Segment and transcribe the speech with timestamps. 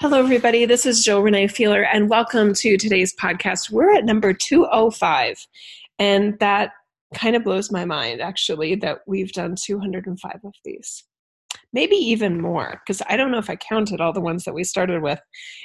[0.00, 0.64] Hello, everybody.
[0.64, 3.70] This is Jill Renee Feeler, and welcome to today's podcast.
[3.70, 5.46] We're at number 205,
[5.98, 6.72] and that
[7.14, 11.04] kind of blows my mind, actually, that we've done 205 of these.
[11.72, 14.64] Maybe even more, because I don't know if I counted all the ones that we
[14.64, 15.20] started with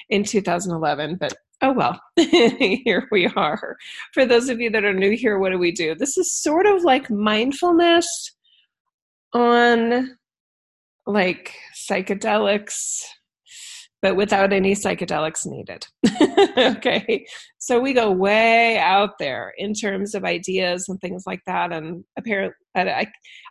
[0.10, 1.34] in 2011, but
[1.64, 3.76] oh well, here we are.
[4.14, 5.96] For those of you that are new here, what do we do?
[5.96, 8.36] This is sort of like mindfulness
[9.34, 10.16] on
[11.08, 13.04] like psychedelics
[14.02, 15.88] but without any psychedelics needed.
[16.58, 17.26] okay.
[17.58, 21.74] So we go way out there in terms of ideas and things like that.
[21.74, 23.08] And apparently, I,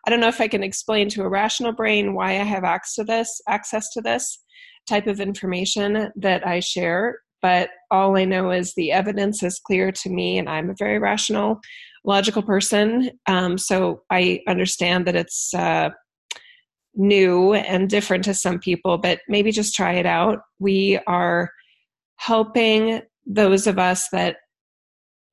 [0.06, 2.94] I don't know if I can explain to a rational brain why I have access
[2.94, 4.38] to this, access to this
[4.86, 7.18] type of information that I share.
[7.42, 10.98] But all I know is the evidence is clear to me, and I'm a very
[10.98, 11.60] rational,
[12.04, 13.10] logical person.
[13.26, 15.90] Um, so I understand that it's uh,
[16.96, 20.40] new and different to some people, but maybe just try it out.
[20.58, 21.50] We are
[22.16, 24.36] helping those of us that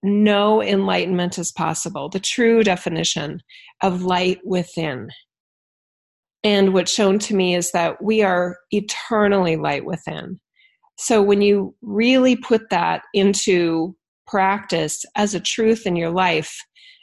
[0.04, 3.42] know enlightenment is possible, the true definition
[3.82, 5.10] of light within.
[6.44, 10.40] And what's shown to me is that we are eternally light within.
[10.98, 13.96] So when you really put that into
[14.28, 16.56] practice as a truth in your life,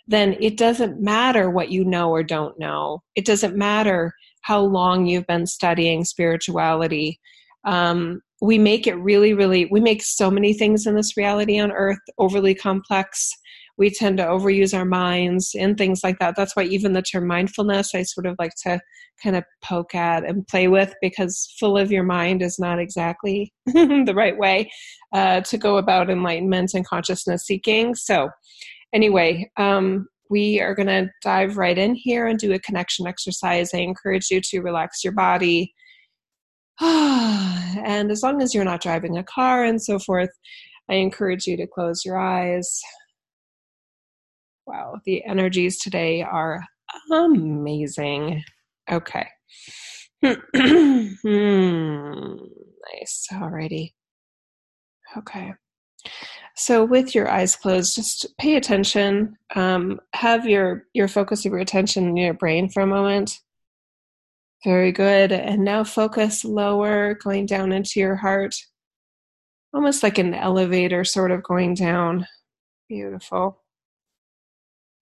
[0.06, 3.02] then it doesn't matter what you know or don't know.
[3.14, 7.20] It doesn't matter how long you've been studying spirituality.
[7.64, 11.72] Um, we make it really, really, we make so many things in this reality on
[11.72, 13.30] earth overly complex.
[13.76, 16.36] We tend to overuse our minds and things like that.
[16.36, 18.80] That's why even the term mindfulness, I sort of like to
[19.22, 23.52] kind of poke at and play with because full of your mind is not exactly
[23.66, 24.70] the right way
[25.12, 27.94] uh, to go about enlightenment and consciousness seeking.
[27.94, 28.30] So,
[28.92, 33.74] anyway, um, we are going to dive right in here and do a connection exercise.
[33.74, 35.74] I encourage you to relax your body.
[36.80, 40.30] and as long as you're not driving a car and so forth,
[40.88, 42.80] I encourage you to close your eyes.
[44.66, 46.64] Wow, the energies today are
[47.12, 48.44] amazing.
[48.90, 49.26] Okay.
[50.22, 50.36] hmm,
[52.92, 53.26] nice.
[53.32, 53.92] Alrighty.
[55.16, 55.52] Okay.
[56.60, 59.38] So, with your eyes closed, just pay attention.
[59.56, 63.38] Um, have your your focus of your attention in your brain for a moment.
[64.62, 65.32] Very good.
[65.32, 68.54] And now focus lower, going down into your heart,
[69.72, 72.26] almost like an elevator, sort of going down.
[72.90, 73.62] Beautiful.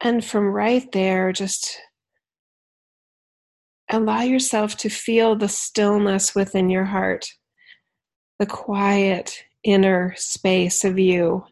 [0.00, 1.76] And from right there, just
[3.90, 7.26] allow yourself to feel the stillness within your heart,
[8.38, 11.44] the quiet inner space of you.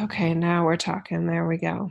[0.00, 1.26] Okay, now we're talking.
[1.26, 1.90] There we go.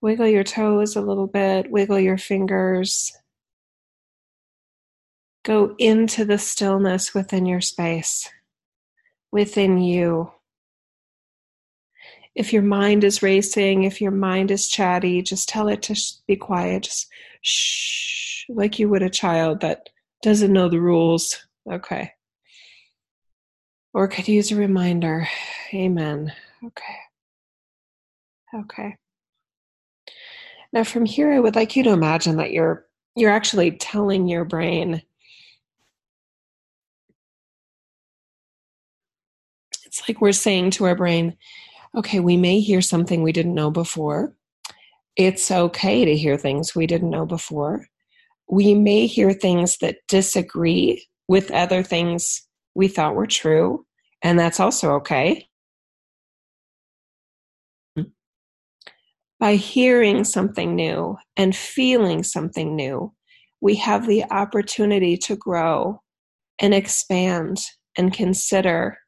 [0.00, 3.12] Wiggle your toes a little bit, wiggle your fingers.
[5.44, 8.28] Go into the stillness within your space,
[9.30, 10.30] within you.
[12.34, 15.94] If your mind is racing, if your mind is chatty, just tell it to
[16.26, 16.84] be quiet.
[16.84, 17.08] Just
[17.42, 19.88] shh, like you would a child that
[20.22, 21.46] doesn't know the rules.
[21.70, 22.12] Okay.
[23.92, 25.28] Or could use a reminder.
[25.72, 26.32] Amen.
[26.64, 26.96] Okay.
[28.54, 28.96] Okay.
[30.72, 32.86] Now from here I would like you to imagine that you're
[33.16, 35.02] you're actually telling your brain
[39.94, 41.36] it's like we're saying to our brain,
[41.96, 44.34] okay, we may hear something we didn't know before.
[45.16, 47.86] It's okay to hear things we didn't know before.
[48.48, 52.42] We may hear things that disagree with other things
[52.74, 53.86] we thought were true,
[54.22, 55.46] and that's also okay.
[59.40, 63.12] By hearing something new and feeling something new,
[63.60, 66.00] we have the opportunity to grow
[66.58, 67.58] and expand
[67.96, 68.98] and consider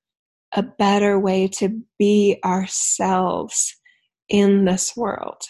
[0.52, 3.76] a better way to be ourselves
[4.28, 5.42] in this world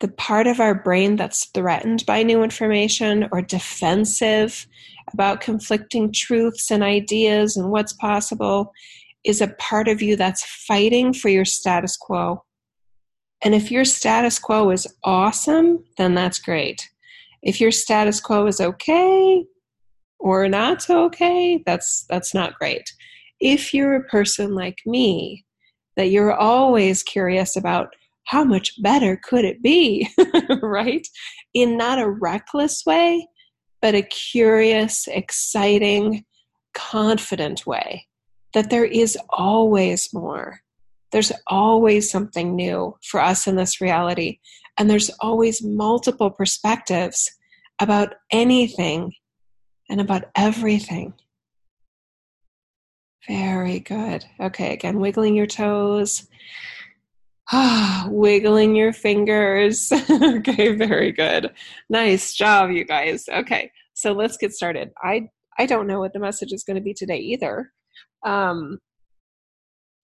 [0.00, 4.66] the part of our brain that's threatened by new information or defensive
[5.12, 8.72] about conflicting truths and ideas and what's possible
[9.24, 12.44] is a part of you that's fighting for your status quo.
[13.42, 16.88] And if your status quo is awesome, then that's great.
[17.42, 19.44] If your status quo is okay
[20.18, 22.92] or not okay, that's that's not great.
[23.40, 25.44] If you're a person like me
[25.96, 27.94] that you're always curious about
[28.28, 30.06] how much better could it be?
[30.62, 31.06] right?
[31.54, 33.26] In not a reckless way,
[33.80, 36.26] but a curious, exciting,
[36.74, 38.06] confident way.
[38.52, 40.60] That there is always more.
[41.10, 44.40] There's always something new for us in this reality.
[44.76, 47.30] And there's always multiple perspectives
[47.80, 49.14] about anything
[49.88, 51.14] and about everything.
[53.26, 54.26] Very good.
[54.38, 56.28] Okay, again, wiggling your toes.
[58.08, 59.90] Wiggling your fingers.
[60.10, 61.50] okay, very good.
[61.88, 63.24] Nice job, you guys.
[63.28, 64.90] Okay, so let's get started.
[65.02, 65.28] I
[65.58, 67.72] I don't know what the message is going to be today either.
[68.24, 68.78] Um,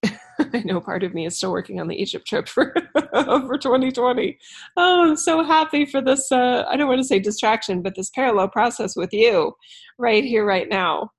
[0.04, 2.74] I know part of me is still working on the Egypt trip for
[3.12, 4.38] for 2020.
[4.76, 6.32] Oh, I'm so happy for this.
[6.32, 9.52] Uh, I don't want to say distraction, but this parallel process with you,
[9.98, 11.10] right here, right now.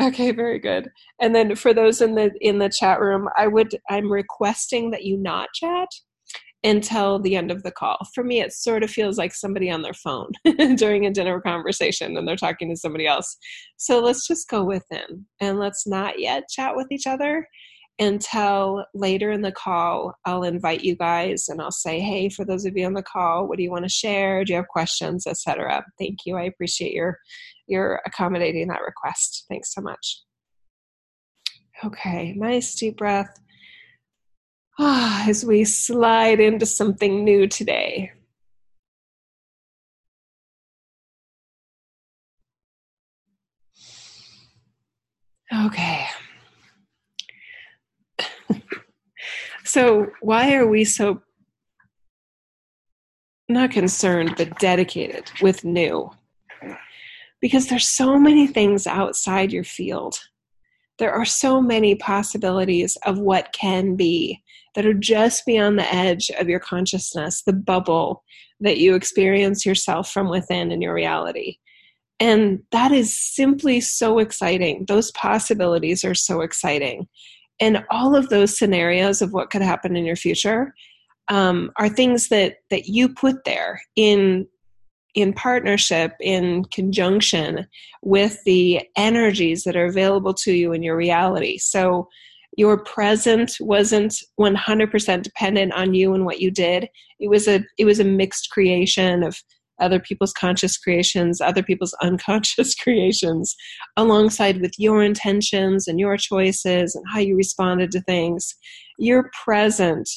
[0.00, 0.90] Okay, very good.
[1.20, 5.04] And then for those in the in the chat room, I would I'm requesting that
[5.04, 5.88] you not chat
[6.62, 7.98] until the end of the call.
[8.14, 10.30] For me, it sort of feels like somebody on their phone
[10.76, 13.36] during a dinner conversation and they're talking to somebody else.
[13.76, 17.46] So let's just go within and let's not yet chat with each other
[17.98, 20.14] until later in the call.
[20.26, 23.46] I'll invite you guys and I'll say, hey, for those of you on the call,
[23.46, 24.44] what do you want to share?
[24.44, 25.84] Do you have questions, etc.
[25.98, 26.36] Thank you.
[26.36, 27.18] I appreciate your
[27.70, 29.46] your accommodating that request.
[29.48, 30.22] Thanks so much.
[31.82, 33.40] Okay, nice deep breath.
[34.78, 38.12] Ah, as we slide into something new today.
[45.52, 46.06] Okay.
[49.64, 51.22] so, why are we so
[53.48, 56.10] not concerned, but dedicated with new?
[57.40, 60.18] Because there's so many things outside your field.
[60.98, 64.42] There are so many possibilities of what can be
[64.74, 68.22] that are just beyond the edge of your consciousness, the bubble
[68.60, 71.56] that you experience yourself from within in your reality.
[72.20, 74.84] And that is simply so exciting.
[74.86, 77.08] Those possibilities are so exciting.
[77.60, 80.74] And all of those scenarios of what could happen in your future
[81.28, 84.46] um, are things that, that you put there in
[85.14, 87.66] in partnership, in conjunction
[88.02, 91.58] with the energies that are available to you in your reality.
[91.58, 92.08] So
[92.56, 96.88] your present wasn't 100% dependent on you and what you did
[97.20, 99.38] it was a it was a mixed creation of
[99.80, 103.54] other people's conscious creations other people's unconscious creations
[103.96, 108.54] alongside with your intentions and your choices and how you responded to things
[108.98, 110.08] your present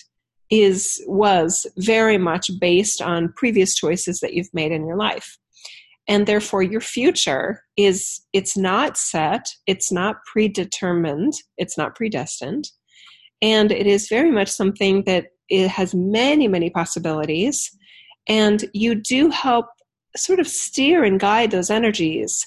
[0.53, 5.38] is was very much based on previous choices that you've made in your life.
[6.07, 12.69] And therefore your future is it's not set it's not predetermined it's not predestined.
[13.41, 17.71] And it is very much something that it has many many possibilities.
[18.27, 19.65] And you do help
[20.15, 22.45] sort of steer and guide those energies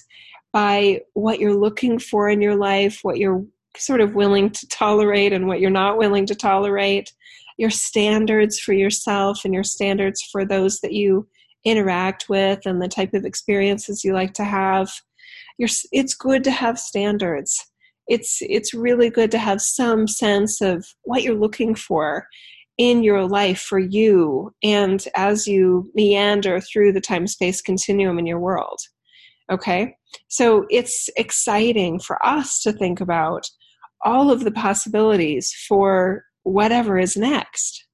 [0.53, 3.43] by what you're looking for in your life what you're
[3.75, 7.11] sort of willing to tolerate and what you're not willing to tolerate
[7.57, 11.27] your standards for yourself and your standards for those that you
[11.65, 14.89] interact with and the type of experiences you like to have.
[15.57, 17.59] You're, it's good to have standards.
[18.07, 22.27] It's it's really good to have some sense of what you're looking for
[22.77, 28.25] in your life for you and as you meander through the time space continuum in
[28.25, 28.79] your world
[29.51, 29.95] okay?
[30.27, 33.47] So it's exciting for us to think about
[34.05, 37.85] all of the possibilities for whatever is next.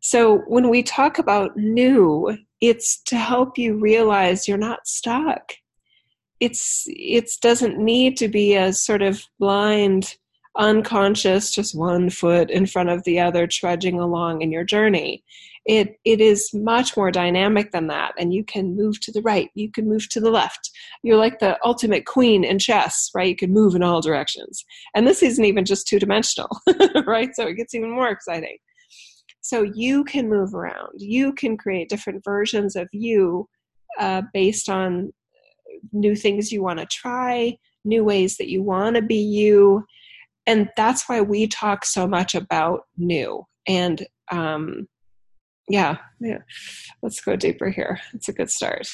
[0.00, 5.52] So when we talk about new it's to help you realize you're not stuck.
[6.40, 10.16] It's it doesn't need to be a sort of blind
[10.56, 15.22] unconscious just one foot in front of the other trudging along in your journey.
[15.66, 19.50] It it is much more dynamic than that and you can move to the right
[19.54, 20.70] you can move to the left.
[21.02, 23.28] You're like the ultimate queen in chess right?
[23.28, 24.64] You can move in all directions.
[24.94, 26.48] And this isn't even just two dimensional
[27.06, 27.30] right?
[27.34, 28.58] So it gets even more exciting.
[29.40, 30.92] So you can move around.
[30.98, 33.48] You can create different versions of you
[33.98, 35.12] uh, based on
[35.92, 39.84] new things you want to try, new ways that you want to be you.
[40.48, 43.44] And that's why we talk so much about new.
[43.66, 44.88] And um,
[45.68, 46.38] yeah, yeah,
[47.02, 48.00] let's go deeper here.
[48.14, 48.88] It's a good start.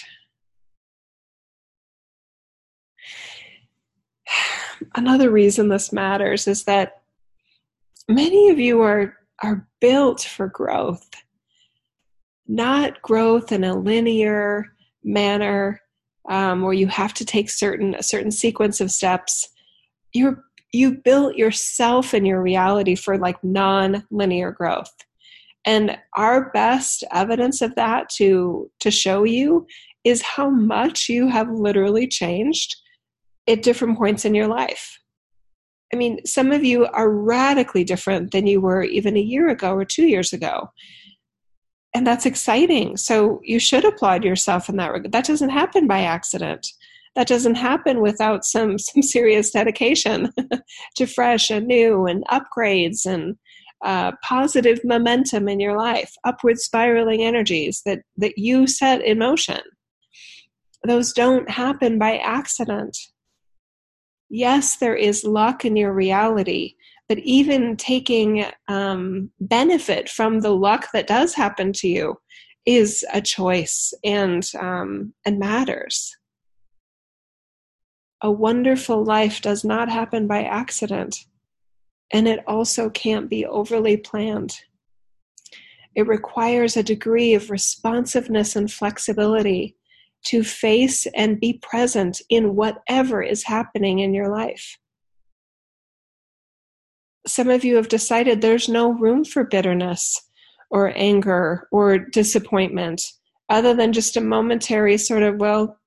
[4.97, 7.03] Another reason this matters is that
[8.09, 11.09] many of you are are built for growth,
[12.49, 14.73] not growth in a linear
[15.05, 15.81] manner
[16.29, 19.49] um, where you have to take certain a certain sequence of steps.
[20.13, 20.43] You're
[20.75, 24.93] you built yourself and your reality for like non-linear growth
[25.64, 29.66] and our best evidence of that to to show you
[30.04, 32.76] is how much you have literally changed
[33.49, 34.99] at different points in your life
[35.93, 39.75] I mean, some of you are radically different than you were even a year ago
[39.75, 40.71] or two years ago.
[41.95, 42.97] and that's exciting.
[42.97, 45.12] So you should applaud yourself in that regard.
[45.12, 46.66] That doesn't happen by accident.
[47.14, 50.33] That doesn't happen without some some serious dedication
[50.97, 53.37] to fresh and new and upgrades and
[53.85, 59.61] uh, positive momentum in your life, upward spiraling energies that that you set in motion.
[60.87, 62.97] Those don't happen by accident.
[64.30, 66.75] Yes, there is luck in your reality,
[67.09, 72.16] but even taking um, benefit from the luck that does happen to you
[72.66, 76.16] is a choice and um, and matters.
[78.25, 81.26] A wonderful life does not happen by accident,
[82.12, 84.59] and it also can't be overly planned.
[85.95, 89.76] It requires a degree of responsiveness and flexibility
[90.25, 94.78] to face and be present in whatever is happening in your life
[97.26, 100.21] some of you have decided there's no room for bitterness
[100.71, 103.02] or anger or disappointment
[103.49, 105.78] other than just a momentary sort of, well,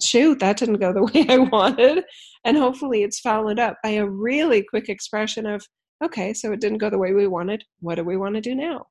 [0.00, 2.04] shoot, that didn't go the way I wanted.
[2.44, 5.64] And hopefully it's followed up by a really quick expression of,
[6.04, 7.64] okay, so it didn't go the way we wanted.
[7.80, 8.86] What do we want to do now?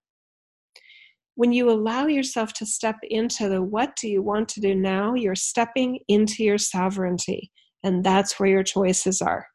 [1.35, 5.15] When you allow yourself to step into the what do you want to do now,
[5.15, 7.51] you're stepping into your sovereignty.
[7.83, 9.45] And that's where your choices are.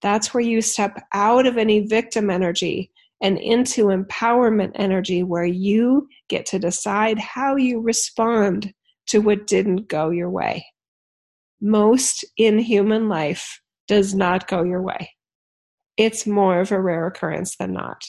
[0.00, 6.08] That's where you step out of any victim energy and into empowerment energy where you
[6.28, 8.72] get to decide how you respond
[9.08, 10.64] to what didn't go your way.
[11.60, 15.10] Most in human life does not go your way.
[15.96, 18.04] It's more of a rare occurrence than not.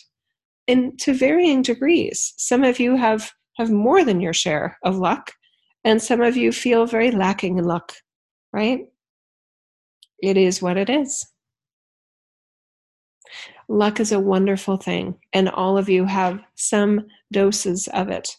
[0.68, 2.34] And to varying degrees.
[2.38, 5.32] Some of you have, have more than your share of luck,
[5.84, 7.94] and some of you feel very lacking in luck,
[8.53, 8.82] right?
[10.22, 11.25] It is what it is.
[13.68, 18.36] Luck is a wonderful thing, and all of you have some doses of it,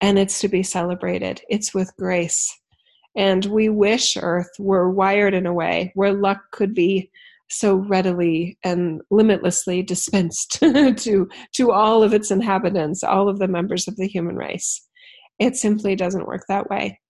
[0.00, 1.40] and it's to be celebrated.
[1.48, 2.59] It's with grace.
[3.16, 7.10] And we wish Earth were wired in a way where luck could be
[7.48, 13.88] so readily and limitlessly dispensed to, to all of its inhabitants, all of the members
[13.88, 14.86] of the human race.
[15.38, 17.00] It simply doesn't work that way.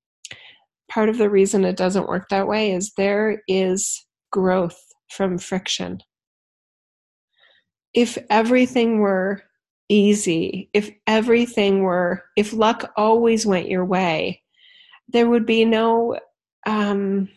[0.90, 4.80] Part of the reason it doesn't work that way is there is growth
[5.10, 6.00] from friction
[7.94, 9.42] if everything were
[9.88, 14.42] easy, if everything were, if luck always went your way,
[15.12, 16.18] there would be no,
[16.66, 17.28] um,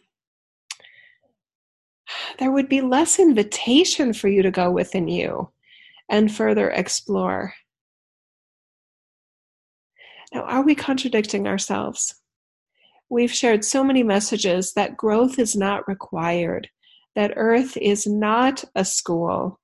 [2.40, 5.50] there would be less invitation for you to go within you
[6.10, 7.54] and further explore.
[10.34, 12.16] Now, are we contradicting ourselves?
[13.10, 16.70] We've shared so many messages that growth is not required,
[17.16, 19.60] that Earth is not a school,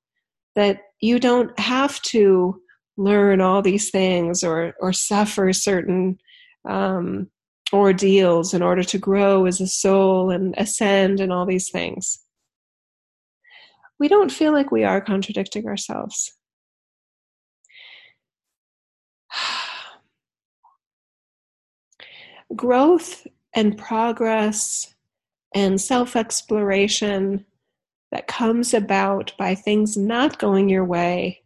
[0.56, 2.62] that you don't have to
[2.98, 6.20] learn all these things or or suffer certain
[6.68, 7.30] um,
[7.74, 12.20] ordeals in order to grow as a soul and ascend and all these things.
[14.00, 16.34] We don't feel like we are contradicting ourselves.
[22.56, 24.94] Growth and progress
[25.54, 27.46] and self exploration
[28.12, 31.42] that comes about by things not going your way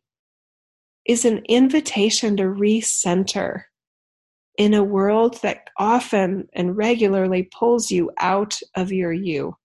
[1.05, 3.63] is an invitation to recenter
[4.57, 9.57] in a world that often and regularly pulls you out of your you.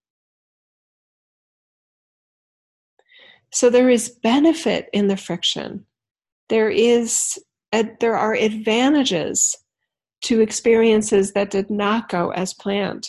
[3.52, 5.86] So there is benefit in the friction.
[6.48, 7.38] There is
[7.72, 9.56] a, there are advantages
[10.22, 13.08] to experiences that did not go as planned.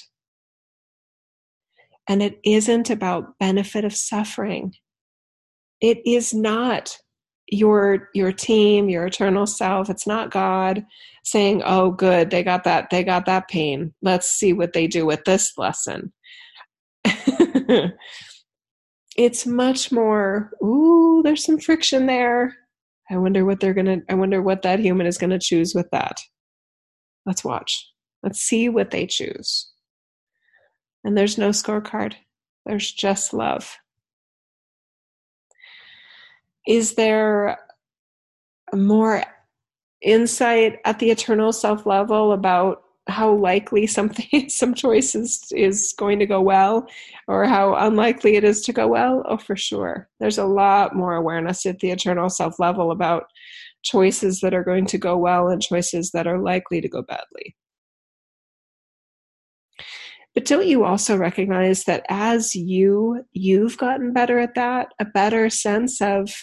[2.08, 4.74] And it isn't about benefit of suffering.
[5.82, 6.98] It is not
[7.52, 9.90] your your team, your eternal self.
[9.90, 10.86] It's not God
[11.24, 12.90] saying, "Oh, good, they got that.
[12.90, 13.94] They got that pain.
[14.02, 16.14] Let's see what they do with this lesson."
[19.18, 20.52] it's much more.
[20.64, 22.56] Ooh, there's some friction there.
[23.12, 24.00] I wonder what they're gonna.
[24.10, 26.22] I wonder what that human is gonna choose with that.
[27.26, 27.88] Let's watch.
[28.24, 29.72] Let's see what they choose
[31.04, 32.14] and there's no scorecard.
[32.66, 33.78] There's just love.
[36.68, 37.58] Is there
[38.74, 39.24] more
[40.02, 46.26] insight at the eternal self level about how likely something some choices is going to
[46.26, 46.88] go well
[47.28, 49.24] or how unlikely it is to go well?
[49.28, 50.08] Oh for sure.
[50.20, 53.26] There's a lot more awareness at the eternal self level about
[53.84, 57.56] choices that are going to go well and choices that are likely to go badly
[60.40, 65.50] but don't you also recognize that as you you've gotten better at that, a better
[65.50, 66.34] sense of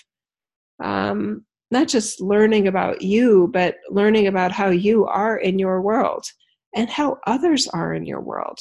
[0.85, 6.27] um, not just learning about you, but learning about how you are in your world
[6.75, 8.59] and how others are in your world.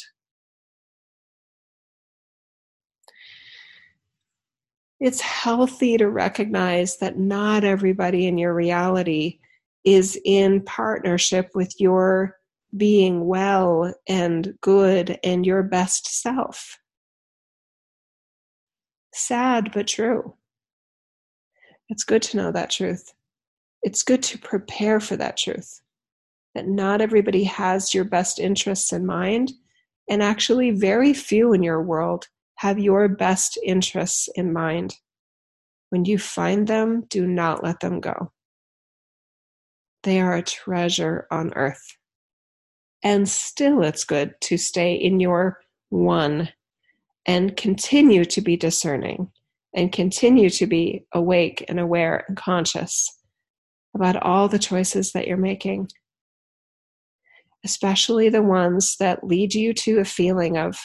[5.01, 9.39] It's healthy to recognize that not everybody in your reality
[9.83, 12.37] is in partnership with your
[12.75, 16.77] being well and good and your best self.
[19.13, 20.35] Sad but true.
[21.89, 23.13] It's good to know that truth.
[23.81, 25.81] It's good to prepare for that truth
[26.55, 29.51] that not everybody has your best interests in mind,
[30.09, 34.95] and actually, very few in your world have your best interests in mind.
[35.89, 38.31] When you find them, do not let them go.
[40.03, 41.97] They are a treasure on earth.
[43.05, 45.59] And still, it's good to stay in your
[45.89, 46.49] one
[47.27, 49.31] and continue to be discerning
[49.75, 53.07] and continue to be awake and aware and conscious
[53.93, 55.87] about all the choices that you're making,
[57.63, 60.75] especially the ones that lead you to a feeling of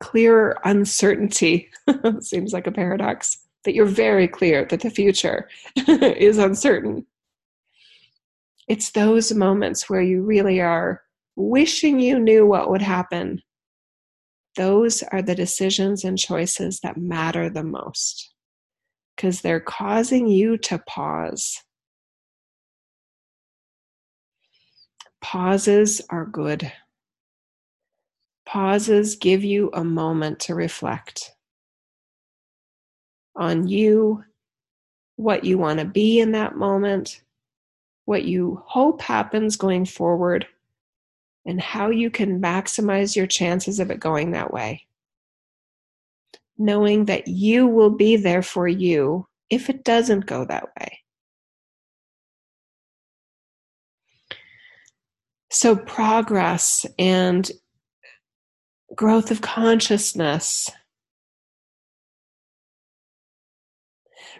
[0.00, 1.70] clear uncertainty.
[2.20, 5.48] Seems like a paradox, that you're very clear that the future
[5.88, 7.06] is uncertain.
[8.68, 11.02] It's those moments where you really are
[11.36, 13.42] wishing you knew what would happen
[14.56, 18.32] those are the decisions and choices that matter the most
[19.16, 21.62] because they're causing you to pause.
[25.20, 26.70] Pauses are good.
[28.46, 31.32] Pauses give you a moment to reflect
[33.36, 34.22] on you,
[35.16, 37.22] what you want to be in that moment,
[38.04, 40.46] what you hope happens going forward,
[41.46, 44.86] and how you can maximize your chances of it going that way.
[46.56, 51.00] Knowing that you will be there for you if it doesn't go that way.
[55.50, 57.48] So, progress and
[58.94, 60.68] growth of consciousness,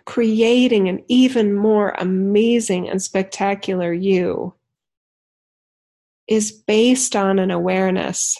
[0.07, 4.55] creating an even more amazing and spectacular you
[6.29, 8.37] is based on an awareness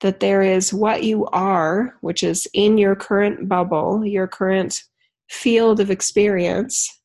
[0.00, 4.82] that there is what you are, which is in your current bubble, your current
[5.28, 7.00] field of experience.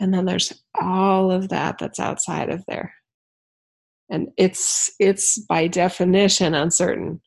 [0.00, 2.94] And then there's all of that that's outside of there.
[4.10, 7.20] And it's it's by definition uncertain.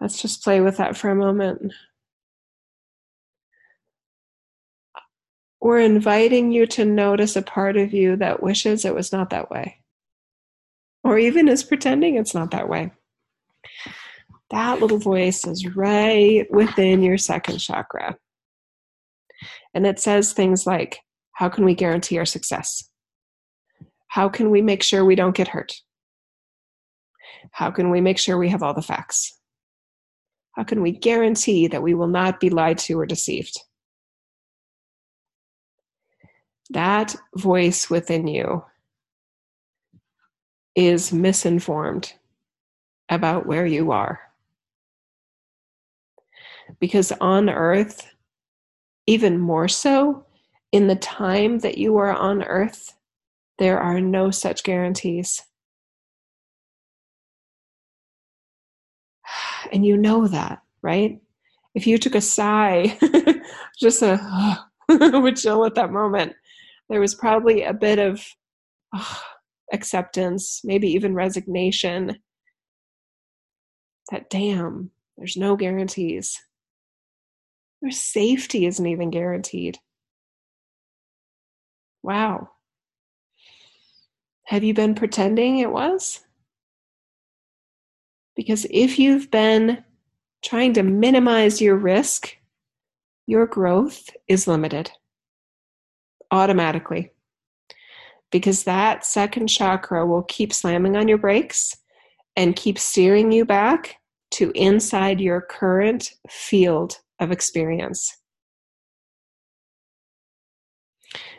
[0.00, 1.72] Let's just play with that for a moment.
[5.60, 9.50] We're inviting you to notice a part of you that wishes it was not that
[9.50, 9.80] way,
[11.02, 12.92] or even is pretending it's not that way.
[14.50, 18.16] That little voice is right within your second chakra.
[19.74, 21.00] And it says things like,
[21.32, 22.88] How can we guarantee our success?
[24.08, 25.74] How can we make sure we don't get hurt?
[27.50, 29.36] How can we make sure we have all the facts?
[30.56, 33.58] How can we guarantee that we will not be lied to or deceived?
[36.70, 38.64] that voice within you
[40.74, 42.12] is misinformed
[43.08, 44.20] about where you are.
[46.80, 48.06] Because on earth,
[49.06, 50.26] even more so,
[50.72, 52.94] in the time that you are on earth,
[53.58, 55.42] there are no such guarantees.
[59.72, 61.20] And you know that, right?
[61.74, 62.98] If you took a sigh,
[63.80, 64.18] just a
[65.36, 66.34] chill at that moment,
[66.88, 68.24] there was probably a bit of
[68.94, 69.22] oh,
[69.72, 72.18] acceptance, maybe even resignation.
[74.10, 76.40] That damn, there's no guarantees.
[77.82, 79.78] Your safety isn't even guaranteed.
[82.02, 82.50] Wow.
[84.44, 86.20] Have you been pretending it was?
[88.36, 89.82] Because if you've been
[90.44, 92.36] trying to minimize your risk,
[93.26, 94.90] your growth is limited
[96.30, 97.10] automatically
[98.30, 101.76] because that second chakra will keep slamming on your brakes
[102.36, 103.96] and keep steering you back
[104.32, 108.14] to inside your current field of experience.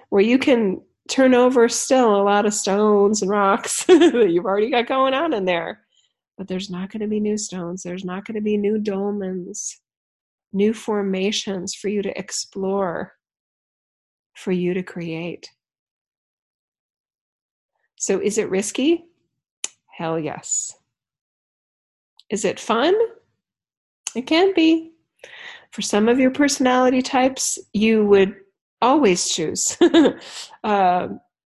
[0.10, 4.70] Where you can turn over still a lot of stones and rocks that you've already
[4.70, 5.82] got going on in there.
[6.38, 9.76] But there's not going to be new stones, there's not going to be new dolmens,
[10.54, 13.14] new formations for you to explore
[14.36, 15.50] for you to create.
[17.96, 19.06] So, is it risky?
[19.98, 20.76] Hell yes.
[22.30, 22.96] Is it fun?
[24.16, 24.92] It can be.
[25.72, 28.36] For some of your personality types, you would
[28.82, 29.76] always choose
[30.64, 31.08] uh,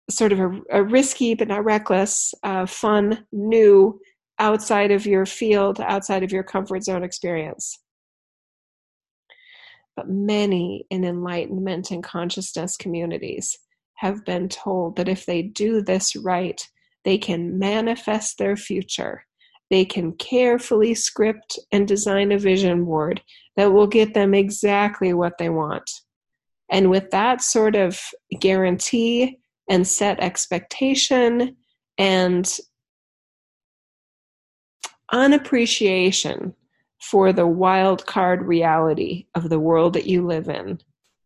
[0.09, 3.99] sort of a, a, risky but not reckless, uh, fun, new,
[4.39, 7.79] outside of your field, outside of your comfort zone experience.
[9.95, 13.57] But many in enlightenment and consciousness communities
[13.95, 16.61] have been told that if they do this right,
[17.03, 19.25] they can manifest their future.
[19.69, 23.21] They can carefully script and design a vision board
[23.55, 25.89] that will get them exactly what they want.
[26.69, 27.99] And with that sort of
[28.39, 31.55] guarantee and set expectation
[31.97, 32.59] and
[35.11, 36.53] unappreciation
[36.99, 40.79] for the wild card reality of the world that you live in,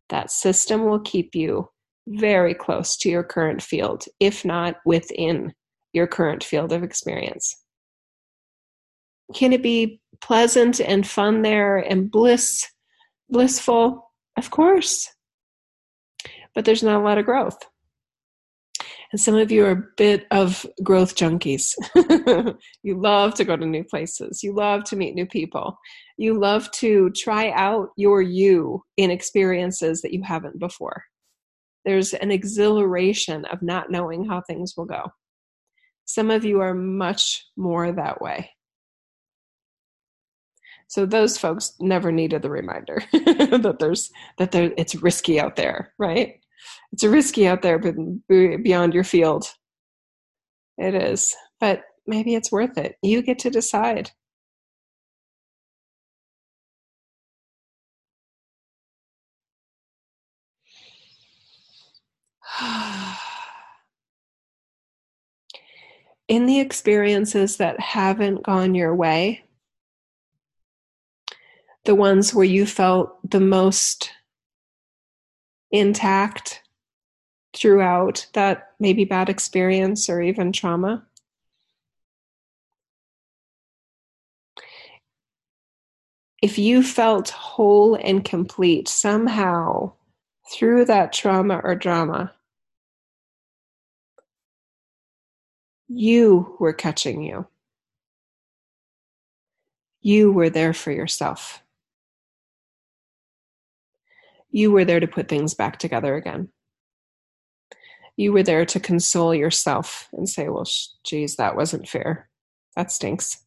[0.09, 1.69] that system will keep you
[2.07, 5.53] very close to your current field, if not within
[5.93, 7.55] your current field of experience.
[9.33, 12.67] Can it be pleasant and fun there and bliss
[13.29, 14.11] blissful?
[14.37, 15.09] Of course.
[16.53, 17.57] But there's not a lot of growth.
[19.15, 21.75] Some of you are a bit of growth junkies.
[22.83, 24.41] you love to go to new places.
[24.41, 25.77] You love to meet new people.
[26.17, 31.03] You love to try out your you in experiences that you haven't before.
[31.83, 35.11] There's an exhilaration of not knowing how things will go.
[36.05, 38.51] Some of you are much more that way.
[40.87, 45.93] So those folks never needed the reminder that there's that there it's risky out there,
[45.97, 46.40] right?
[46.91, 47.95] It's risky out there, but
[48.27, 49.45] beyond your field.
[50.77, 52.95] It is, but maybe it's worth it.
[53.01, 54.11] You get to decide.
[66.27, 69.43] In the experiences that haven't gone your way,
[71.85, 74.11] the ones where you felt the most
[75.71, 76.61] intact
[77.55, 81.05] throughout that maybe bad experience or even trauma?
[86.41, 89.93] If you felt whole and complete somehow
[90.51, 92.33] through that trauma or drama,
[95.87, 97.47] you were catching you.
[100.01, 101.60] You were there for yourself.
[104.51, 106.49] You were there to put things back together again.
[108.17, 110.67] You were there to console yourself and say, well,
[111.03, 112.29] geez, that wasn't fair.
[112.75, 113.43] That stinks.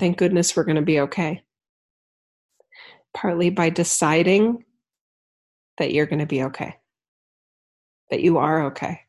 [0.00, 1.42] Thank goodness we're going to be okay.
[3.14, 4.64] Partly by deciding
[5.78, 6.76] that you're going to be okay,
[8.10, 9.02] that you are okay.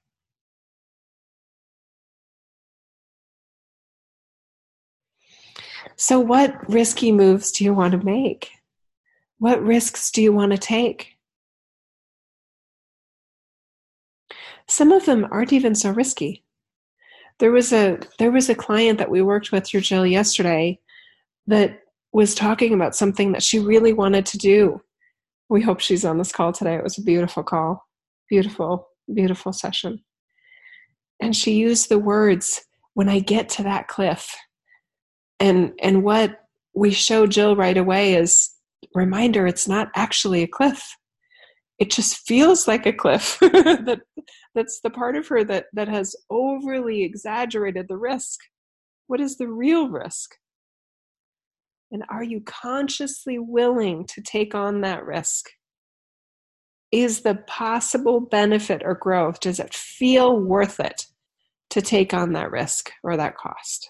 [5.96, 8.52] So, what risky moves do you want to make?
[9.40, 11.16] What risks do you want to take?
[14.68, 16.44] Some of them aren't even so risky.
[17.40, 20.80] There was a there was a client that we worked with through Jill yesterday
[21.48, 21.80] that
[22.12, 24.82] was talking about something that she really wanted to do.
[25.48, 26.76] We hope she's on this call today.
[26.76, 27.88] It was a beautiful call.
[28.30, 30.04] Beautiful, beautiful session.
[31.22, 32.62] And she used the words,
[32.94, 34.36] when I get to that cliff.
[35.40, 36.42] And and what
[36.76, 38.50] we show Jill right away is
[38.94, 40.96] reminder it's not actually a cliff.
[41.80, 44.02] It just feels like a cliff that
[44.54, 48.40] that's the part of her that that has overly exaggerated the risk.
[49.08, 50.36] What is the real risk?
[51.92, 55.50] And are you consciously willing to take on that risk?
[56.92, 61.06] Is the possible benefit or growth does it feel worth it
[61.72, 63.90] to take on that risk or that cost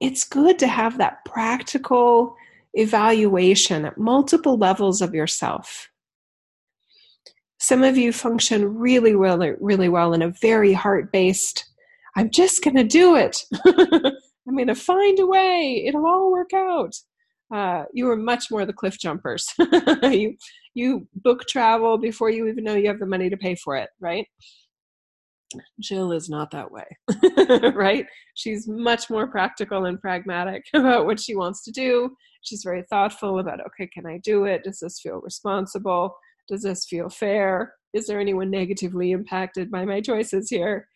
[0.00, 2.36] it's good to have that practical
[2.74, 5.90] evaluation at multiple levels of yourself.
[7.58, 11.64] Some of you function really, really, really well in a very heart based,
[12.16, 13.42] I'm just going to do it.
[13.66, 15.84] I'm going to find a way.
[15.86, 16.94] It'll all work out.
[17.52, 19.46] Uh, you are much more the cliff jumpers.
[20.02, 20.36] you,
[20.74, 23.90] you book travel before you even know you have the money to pay for it,
[24.00, 24.26] right?
[25.80, 26.86] Jill is not that way,
[27.74, 28.06] right?
[28.34, 32.16] She's much more practical and pragmatic about what she wants to do.
[32.42, 34.64] She's very thoughtful about, okay, can I do it?
[34.64, 36.16] Does this feel responsible?
[36.48, 37.74] Does this feel fair?
[37.94, 40.88] Is there anyone negatively impacted by my choices here?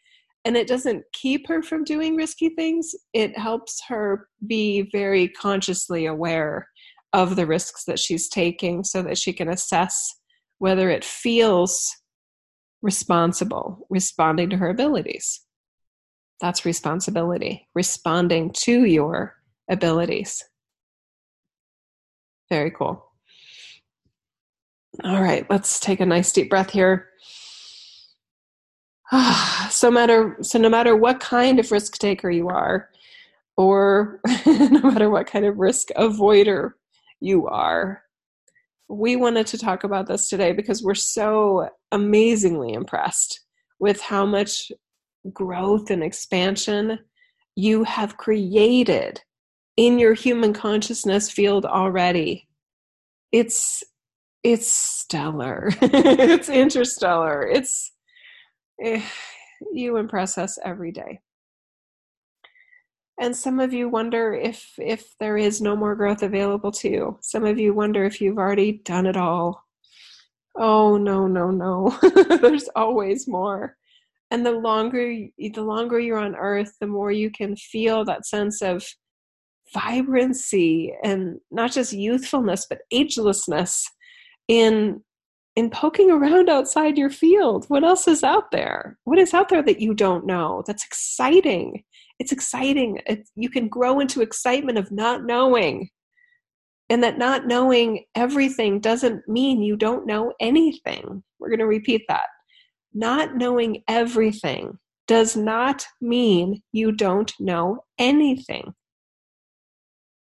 [0.44, 6.06] And it doesn't keep her from doing risky things, it helps her be very consciously
[6.06, 6.68] aware
[7.12, 10.14] of the risks that she's taking so that she can assess
[10.58, 11.88] whether it feels
[12.82, 15.40] responsible, responding to her abilities.
[16.40, 19.34] That's responsibility, responding to your
[19.68, 20.44] abilities.
[22.48, 23.04] Very cool.
[25.04, 27.08] All right, let's take a nice deep breath here.
[29.70, 32.90] so matter so no matter what kind of risk taker you are
[33.56, 36.72] or no matter what kind of risk avoider
[37.20, 38.02] you are
[38.88, 43.40] we wanted to talk about this today because we're so amazingly impressed
[43.78, 44.72] with how much
[45.32, 46.98] growth and expansion
[47.54, 49.20] you have created
[49.76, 52.48] in your human consciousness field already.
[53.32, 53.82] It's
[54.42, 55.70] it's stellar.
[55.82, 57.46] It's interstellar.
[57.46, 57.92] It's
[58.82, 59.02] eh,
[59.72, 61.20] you impress us every day
[63.20, 67.18] and some of you wonder if if there is no more growth available to you.
[67.20, 69.64] Some of you wonder if you've already done it all.
[70.56, 71.98] Oh no no no.
[72.40, 73.76] There's always more.
[74.30, 78.62] And the longer the longer you're on earth the more you can feel that sense
[78.62, 78.86] of
[79.74, 83.82] vibrancy and not just youthfulness but agelessness
[84.46, 85.02] in
[85.56, 87.64] in poking around outside your field.
[87.66, 88.96] What else is out there?
[89.02, 91.82] What is out there that you don't know that's exciting
[92.18, 93.00] it's exciting.
[93.06, 95.88] It, you can grow into excitement of not knowing.
[96.90, 101.22] And that not knowing everything doesn't mean you don't know anything.
[101.38, 102.24] We're going to repeat that.
[102.94, 108.74] Not knowing everything does not mean you don't know anything.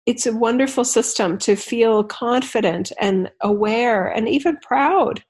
[0.06, 5.24] It's a wonderful system to feel confident and aware and even proud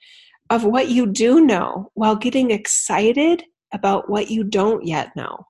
[0.50, 3.44] of what you do know while getting excited
[3.74, 5.46] about what you don't yet know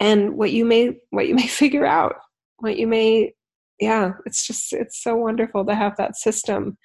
[0.00, 2.16] and what you may what you may figure out
[2.58, 3.32] what you may
[3.80, 6.76] yeah it's just it's so wonderful to have that system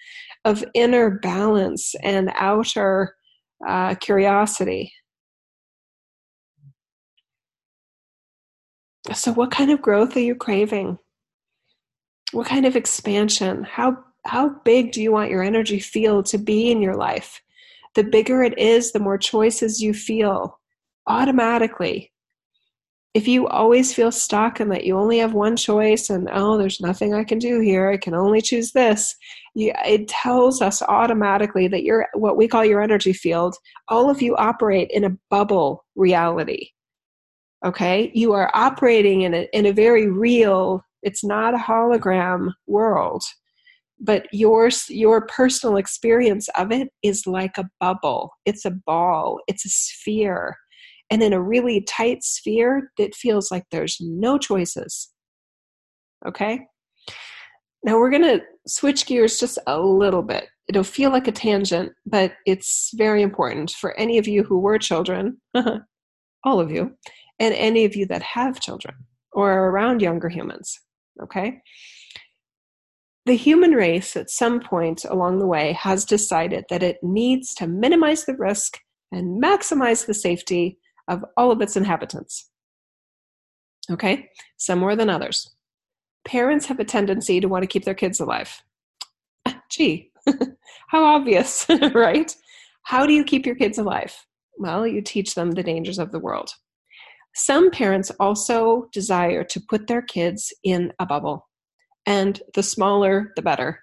[0.46, 3.16] of inner balance and outer
[3.68, 4.92] uh, curiosity
[9.14, 10.98] so what kind of growth are you craving
[12.32, 13.64] what kind of expansion?
[13.64, 17.42] How how big do you want your energy field to be in your life?
[17.94, 20.60] The bigger it is, the more choices you feel
[21.08, 22.12] automatically.
[23.16, 26.82] If you always feel stuck and that you only have one choice and oh, there's
[26.82, 29.16] nothing I can do here, I can only choose this,
[29.56, 33.56] you, it tells us automatically that you're what we call your energy field.
[33.88, 36.72] All of you operate in a bubble reality.
[37.66, 43.24] Okay, you are operating in a in a very real it's not a hologram world,
[44.00, 48.32] but your your personal experience of it is like a bubble.
[48.46, 49.40] It's a ball.
[49.48, 50.58] It's a sphere,
[51.12, 55.12] and in a really tight sphere, that feels like there's no choices.
[56.28, 56.62] Okay.
[57.84, 60.48] Now we're going to switch gears just a little bit.
[60.68, 64.80] It'll feel like a tangent, but it's very important for any of you who were
[64.80, 65.40] children,
[66.44, 66.96] all of you,
[67.40, 68.96] and any of you that have children
[69.32, 70.80] or are around younger humans.
[71.22, 71.62] Okay?
[73.28, 77.68] The human race, at some point along the way, has decided that it needs to
[77.68, 78.80] minimize the risk
[79.12, 82.50] and maximize the safety of all of its inhabitants.
[83.90, 84.30] Okay?
[84.58, 85.56] Some more than others.
[86.26, 88.64] Parents have a tendency to want to keep their kids alive.
[89.70, 90.12] Gee,
[90.88, 92.36] how obvious, right?
[92.84, 94.16] How do you keep your kids alive?
[94.58, 96.50] Well, you teach them the dangers of the world.
[97.36, 101.50] Some parents also desire to put their kids in a bubble,
[102.06, 103.80] and the smaller, the better.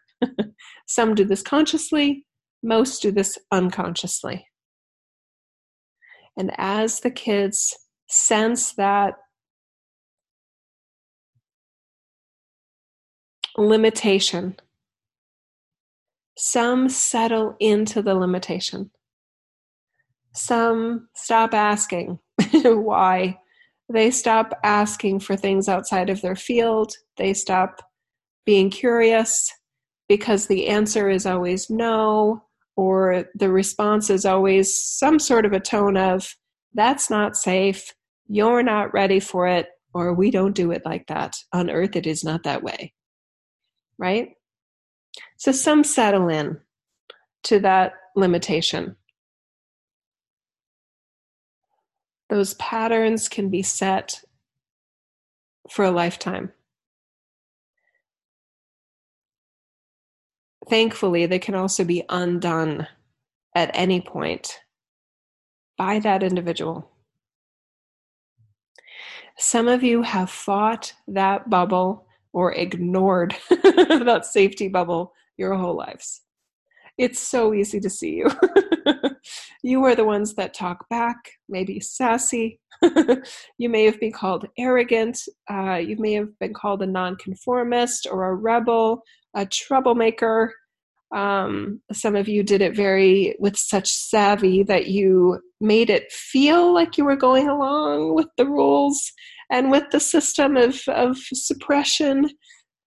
[0.87, 2.25] Some do this consciously,
[2.63, 4.47] most do this unconsciously.
[6.37, 7.77] And as the kids
[8.09, 9.15] sense that
[13.57, 14.57] limitation,
[16.37, 18.91] some settle into the limitation.
[20.35, 22.19] Some stop asking
[22.65, 23.39] why
[23.93, 26.95] they stop asking for things outside of their field.
[27.19, 27.83] They stop
[28.47, 29.53] being curious
[30.09, 32.45] because the answer is always no,
[32.77, 36.35] or the response is always some sort of a tone of,
[36.75, 37.93] that's not safe,
[38.29, 41.37] you're not ready for it, or we don't do it like that.
[41.53, 42.95] On earth, it is not that way.
[43.99, 44.31] Right?
[45.37, 46.59] So some settle in
[47.45, 48.97] to that limitation.
[52.33, 54.23] those patterns can be set
[55.69, 56.51] for a lifetime.
[60.69, 62.87] Thankfully, they can also be undone
[63.55, 64.61] at any point
[65.77, 66.91] by that individual.
[69.39, 76.23] Some of you have fought that bubble or ignored that safety bubble your whole lives.
[76.99, 78.31] it's so easy to see you.
[79.63, 81.17] you are the ones that talk back,
[81.49, 82.61] maybe sassy.
[83.59, 85.19] you may have been called arrogant.
[85.51, 89.03] Uh, you may have been called a nonconformist or a rebel,
[89.35, 90.55] a troublemaker.
[91.15, 96.73] Um, some of you did it very with such savvy that you made it feel
[96.73, 99.13] like you were going along with the rules
[99.51, 102.31] and with the system of, of suppression.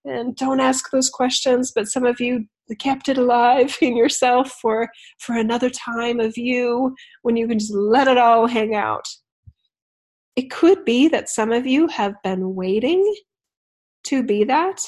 [0.03, 2.45] And don't ask those questions, but some of you
[2.79, 7.73] kept it alive in yourself for, for another time of you when you can just
[7.73, 9.05] let it all hang out.
[10.36, 13.15] It could be that some of you have been waiting
[14.05, 14.81] to be that.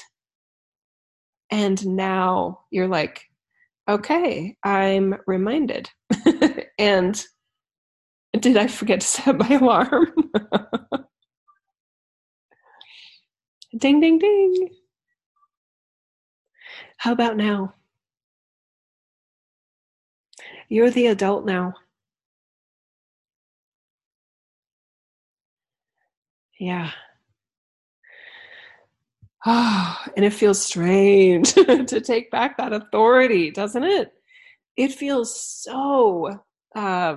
[1.49, 3.25] And now you're like,
[3.87, 5.89] okay, I'm reminded.
[6.79, 7.23] and
[8.39, 10.13] did I forget to set my alarm?
[13.77, 14.69] ding, ding, ding.
[16.97, 17.73] How about now?
[20.69, 21.73] You're the adult now.
[26.59, 26.91] Yeah.
[29.49, 34.11] Oh, and it feels strange to take back that authority, doesn't it?
[34.75, 36.41] It feels so
[36.75, 37.15] uh,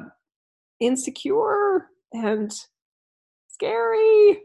[0.79, 2.53] insecure and
[3.49, 4.43] scary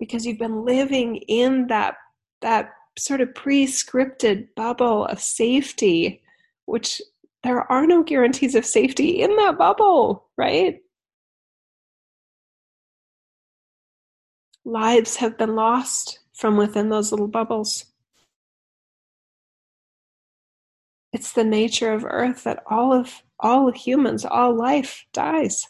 [0.00, 1.94] because you've been living in that
[2.42, 6.20] that sort of pre-scripted bubble of safety,
[6.66, 7.00] which
[7.44, 10.80] there are no guarantees of safety in that bubble, right?
[14.64, 17.86] Lives have been lost from within those little bubbles.
[21.12, 25.68] It's the nature of Earth that all of all humans, all life dies.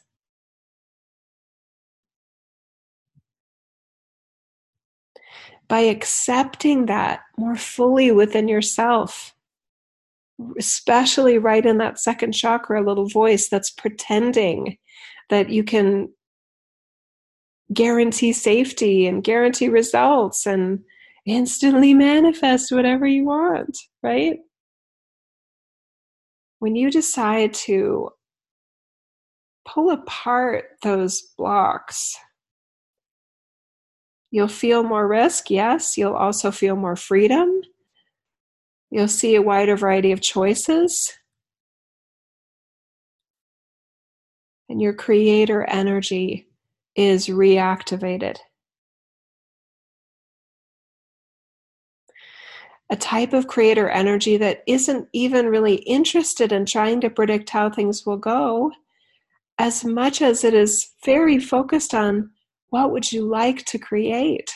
[5.69, 9.35] By accepting that more fully within yourself,
[10.59, 14.79] especially right in that second chakra a little voice that's pretending
[15.29, 16.09] that you can
[17.73, 20.81] guarantee safety and guarantee results and
[21.27, 24.39] instantly manifest whatever you want, right?
[26.59, 28.11] When you decide to
[29.67, 32.17] pull apart those blocks,
[34.31, 35.97] you'll feel more risk, yes.
[35.97, 37.63] You'll also feel more freedom.
[38.91, 41.13] You'll see a wider variety of choices.
[44.69, 46.49] And your creator energy
[46.97, 48.37] is reactivated.
[52.91, 57.71] A type of creator energy that isn't even really interested in trying to predict how
[57.71, 58.71] things will go,
[59.59, 62.31] as much as it is very focused on
[62.69, 64.53] what would you like to create?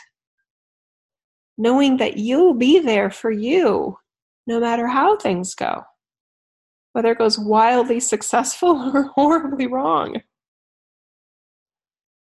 [1.56, 3.96] Knowing that you'll be there for you
[4.46, 5.82] no matter how things go,
[6.92, 10.20] whether it goes wildly successful or horribly wrong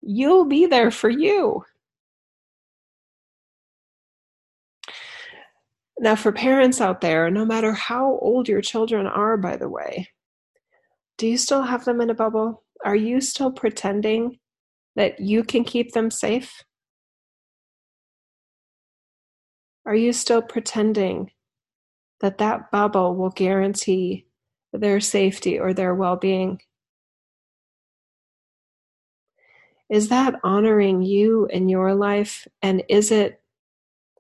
[0.05, 1.63] you'll be there for you.
[5.99, 10.09] Now, for parents out there, no matter how old your children are, by the way,
[11.17, 12.63] do you still have them in a bubble?
[12.83, 14.37] Are you still pretending
[14.95, 16.63] that you can keep them safe?
[19.85, 21.31] Are you still pretending
[22.19, 24.25] that that bubble will guarantee
[24.73, 26.59] their safety or their well being?
[29.89, 32.47] Is that honoring you in your life?
[32.61, 33.41] And is it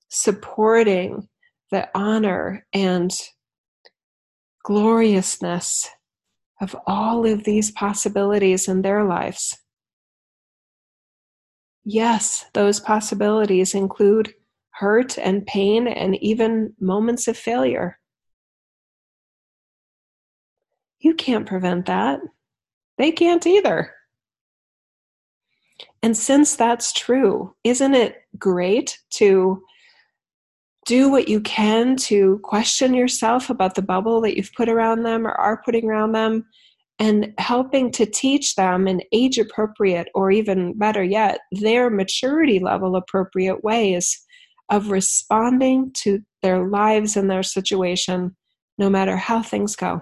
[0.09, 1.27] supporting
[1.71, 3.11] the honor and
[4.63, 5.89] gloriousness
[6.61, 9.57] of all of these possibilities in their lives?
[11.83, 14.33] Yes, those possibilities include
[14.71, 17.99] hurt and pain and even moments of failure.
[20.99, 22.19] You can't prevent that.
[22.97, 23.93] They can't either.
[26.01, 29.61] And since that's true, isn't it great to
[30.85, 35.25] do what you can to question yourself about the bubble that you've put around them
[35.25, 36.45] or are putting around them
[36.99, 42.95] and helping to teach them an age appropriate or even better yet, their maturity level
[42.95, 44.23] appropriate ways
[44.69, 48.35] of responding to their lives and their situation,
[48.77, 50.01] no matter how things go.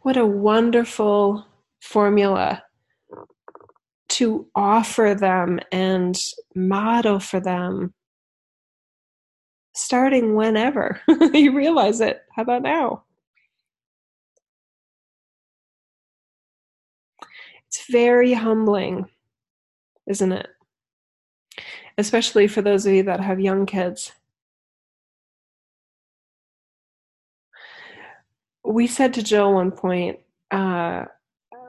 [0.00, 1.46] What a wonderful
[1.80, 2.62] formula
[4.10, 6.18] to offer them and
[6.54, 7.94] model for them
[9.74, 11.00] starting whenever
[11.32, 12.22] you realize it.
[12.34, 13.04] How about now?
[17.68, 19.06] It's very humbling,
[20.06, 20.48] isn't it?
[22.00, 24.12] especially for those of you that have young kids.
[28.70, 30.20] We said to Jill one point,
[30.52, 31.06] uh,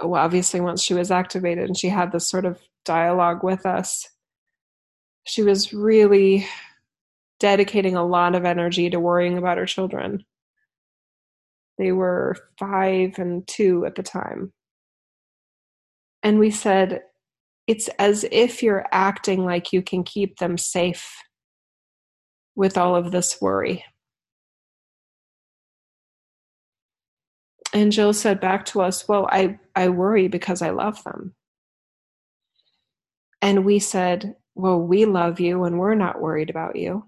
[0.04, 4.08] well, obviously, once she was activated and she had this sort of dialogue with us,
[5.24, 6.46] she was really
[7.40, 10.24] dedicating a lot of energy to worrying about her children.
[11.80, 14.54] They were five and two at the time.
[16.22, 17.02] And we said,
[17.66, 21.16] it's as if you're acting like you can keep them safe
[22.56, 23.84] with all of this worry.
[27.74, 31.34] And Jill said back to us, Well, I, I worry because I love them.
[33.42, 37.06] And we said, Well, we love you and we're not worried about you.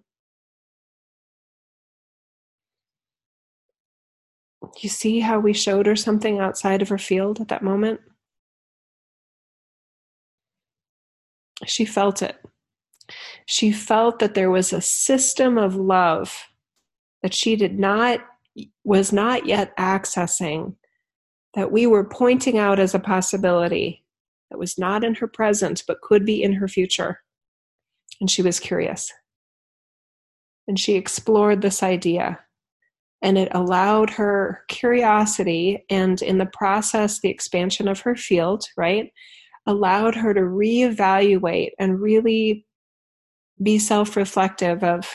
[4.81, 7.99] You see how we showed her something outside of her field at that moment?
[11.65, 12.37] She felt it.
[13.45, 16.47] She felt that there was a system of love
[17.21, 18.21] that she did not
[18.83, 20.75] was not yet accessing
[21.53, 24.03] that we were pointing out as a possibility
[24.49, 27.19] that was not in her present but could be in her future.
[28.19, 29.11] And she was curious.
[30.67, 32.39] And she explored this idea.
[33.21, 39.11] And it allowed her curiosity and, in the process, the expansion of her field, right?
[39.65, 42.65] Allowed her to reevaluate and really
[43.61, 45.09] be self reflective of,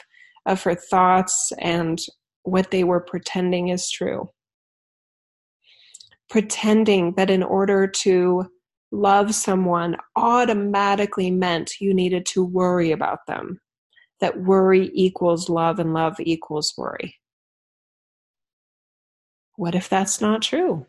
[0.47, 1.99] of her thoughts and
[2.43, 4.29] what they were pretending is true.
[6.31, 8.47] Pretending that in order to
[8.91, 13.61] love someone automatically meant you needed to worry about them,
[14.21, 17.17] that worry equals love and love equals worry.
[19.57, 20.87] What if that's not true?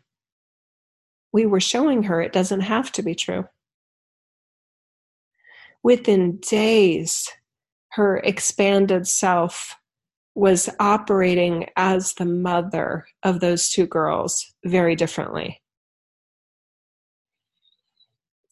[1.32, 3.46] We were showing her it doesn't have to be true.
[5.82, 7.28] Within days,
[7.92, 9.76] her expanded self
[10.40, 15.60] was operating as the mother of those two girls very differently.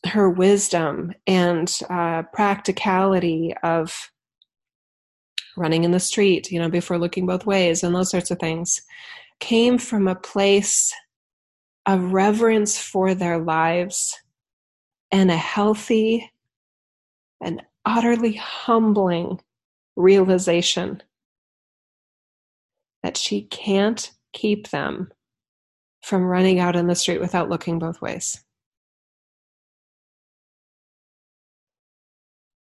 [0.05, 4.11] Her wisdom and uh, practicality of
[5.57, 8.83] running in the street, you know, before looking both ways and those sorts of things
[9.41, 10.93] came from a place
[11.87, 14.15] of reverence for their lives
[15.11, 16.31] and a healthy
[17.43, 19.41] and utterly humbling
[19.97, 21.03] realization
[23.03, 25.11] that she can't keep them
[26.03, 28.43] from running out in the street without looking both ways.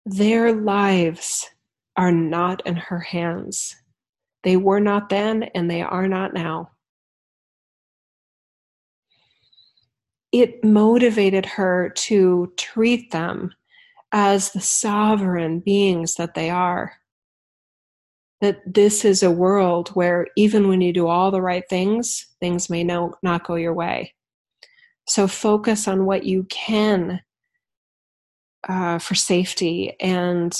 [0.06, 1.46] Their lives
[1.98, 3.76] are not in her hands.
[4.44, 6.72] They were not then, and they are not now.
[10.32, 13.54] It motivated her to treat them
[14.12, 16.94] as the sovereign beings that they are
[18.42, 22.70] that this is a world where even when you do all the right things, things
[22.70, 24.14] may no, not go your way.
[25.08, 27.22] So focus on what you can
[28.68, 30.56] uh, for safety and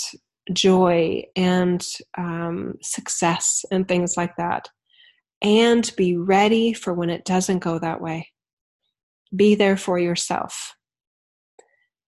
[0.52, 4.68] joy and um, success and things like that.
[5.42, 8.30] And be ready for when it doesn't go that way.
[9.34, 10.74] Be there for yourself.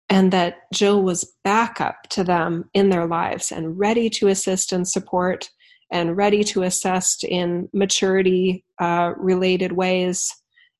[0.09, 4.87] And that Jill was backup to them in their lives and ready to assist and
[4.87, 5.49] support
[5.91, 10.31] and ready to assist in maturity uh, related ways,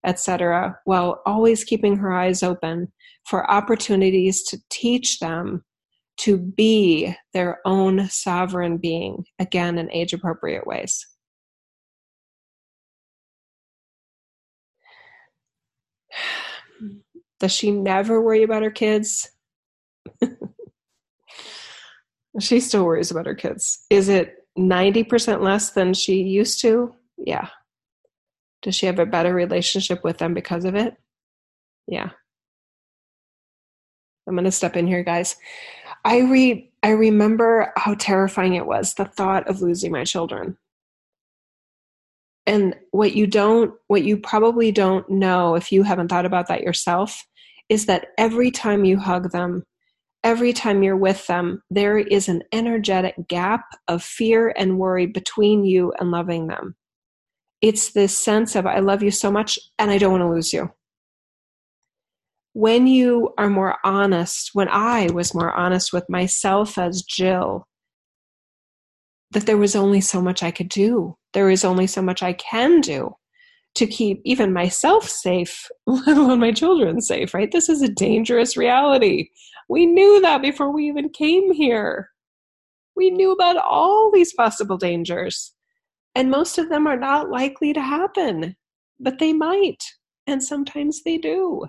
[0.06, 2.92] etc., while always keeping her eyes open
[3.26, 5.64] for opportunities to teach them
[6.18, 11.06] to be their own sovereign being, again, in age appropriate ways.
[17.40, 19.32] Does she never worry about her kids?
[22.40, 23.86] she still worries about her kids.
[23.90, 26.94] Is it 90% less than she used to?
[27.18, 27.50] Yeah.
[28.62, 30.96] Does she have a better relationship with them because of it?
[31.88, 32.10] Yeah.
[34.28, 35.38] I'm going to step in here, guys.
[36.06, 40.58] I read I remember how terrifying it was the thought of losing my children.
[42.46, 46.64] And what you don't what you probably don't know if you haven't thought about that
[46.64, 47.26] yourself
[47.70, 49.64] is that every time you hug them,
[50.24, 55.64] every time you're with them, there is an energetic gap of fear and worry between
[55.64, 56.76] you and loving them.
[57.62, 60.54] It's this sense of I love you so much and I don't want to lose
[60.54, 60.72] you
[62.54, 67.68] when you are more honest, when I was more honest with myself as Jill,
[69.32, 71.16] that there was only so much I could do.
[71.34, 73.16] There is only so much I can do
[73.76, 77.52] to keep even myself safe, let alone my children safe, right?
[77.52, 79.30] This is a dangerous reality.
[79.70, 82.10] We knew that before we even came here.
[82.96, 85.54] We knew about all these possible dangers.
[86.16, 88.56] And most of them are not likely to happen,
[89.00, 89.84] but they might.
[90.28, 91.66] And sometimes they do.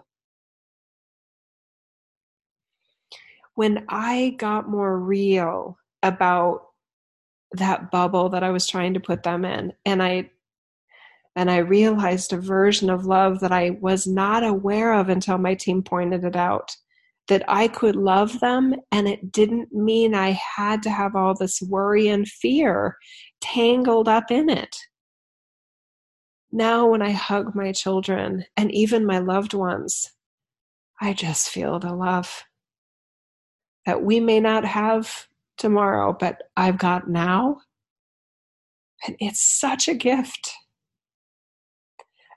[3.55, 6.63] When I got more real about
[7.53, 10.31] that bubble that I was trying to put them in, and I
[11.41, 15.55] and I realized a version of love that I was not aware of until my
[15.55, 16.77] team pointed it out
[17.29, 21.63] that I could love them and it didn't mean I had to have all this
[21.63, 22.99] worry and fear
[23.41, 24.77] tangled up in it.
[26.53, 30.13] Now, when I hug my children and even my loved ones,
[31.01, 32.45] I just feel the love
[33.87, 35.27] that we may not have
[35.57, 37.63] tomorrow, but I've got now.
[39.07, 40.53] And it's such a gift.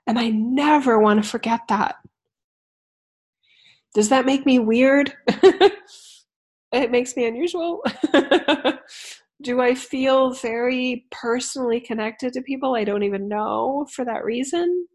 [0.06, 1.96] And I never want to forget that.
[3.94, 5.14] Does that make me weird?
[6.72, 7.82] it makes me unusual.
[9.42, 14.86] Do I feel very personally connected to people I don't even know for that reason?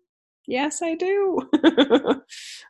[0.48, 1.40] Yes, I do.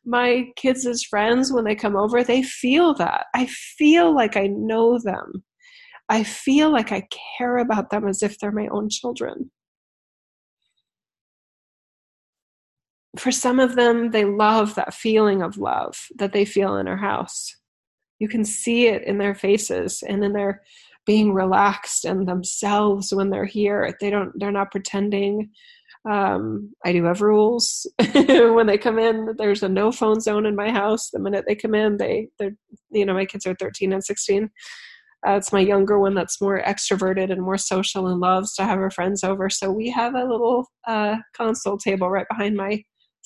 [0.06, 3.28] My kids' friends, when they come over, they feel that.
[3.34, 5.46] I feel like I know them.
[6.10, 9.52] I feel like I care about them as if they're my own children.
[13.18, 16.98] For some of them, they love that feeling of love that they feel in our
[16.98, 17.56] house.
[18.20, 20.62] You can see it in their faces and in their
[21.06, 23.96] being relaxed and themselves when they're here.
[24.00, 24.32] They don't.
[24.36, 25.50] They're not pretending.
[26.10, 29.34] Um, I do have rules when they come in.
[29.38, 31.10] There's a no phone zone in my house.
[31.10, 32.56] The minute they come in, they they're
[32.92, 34.50] you know my kids are 13 and 16.
[35.28, 38.78] Uh, it's my younger one that's more extroverted and more social and loves to have
[38.78, 39.50] her friends over.
[39.50, 42.84] So we have a little uh, console table right behind my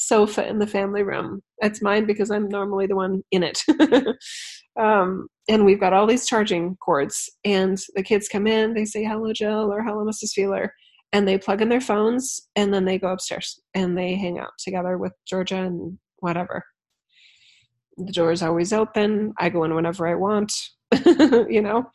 [0.07, 1.41] sofa in the family room.
[1.59, 3.63] It's mine because I'm normally the one in it.
[4.79, 9.03] um, and we've got all these charging cords, and the kids come in, they say
[9.03, 10.31] hello, Jill, or hello, Mrs.
[10.33, 10.73] Feeler,
[11.11, 14.51] and they plug in their phones, and then they go upstairs and they hang out
[14.59, 16.63] together with Georgia and whatever.
[17.97, 19.33] The door is always open.
[19.37, 20.51] I go in whenever I want,
[21.05, 21.85] you know.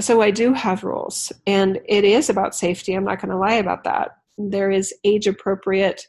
[0.00, 2.94] So I do have rules, and it is about safety.
[2.94, 6.06] I'm not going to lie about that there is age appropriate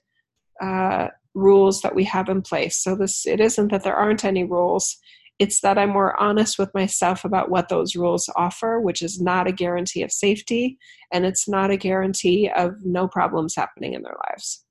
[0.62, 2.78] uh, rules that we have in place.
[2.78, 4.98] So this it isn't that there aren't any rules.
[5.38, 9.48] It's that I'm more honest with myself about what those rules offer, which is not
[9.48, 10.78] a guarantee of safety
[11.14, 14.66] and it's not a guarantee of no problems happening in their lives.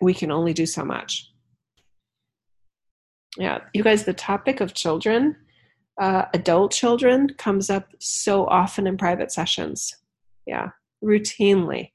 [0.00, 1.28] We can only do so much.
[3.38, 5.36] Yeah, you guys, the topic of children,
[6.00, 9.94] uh, adult children, comes up so often in private sessions.
[10.46, 10.70] Yeah,
[11.02, 11.91] routinely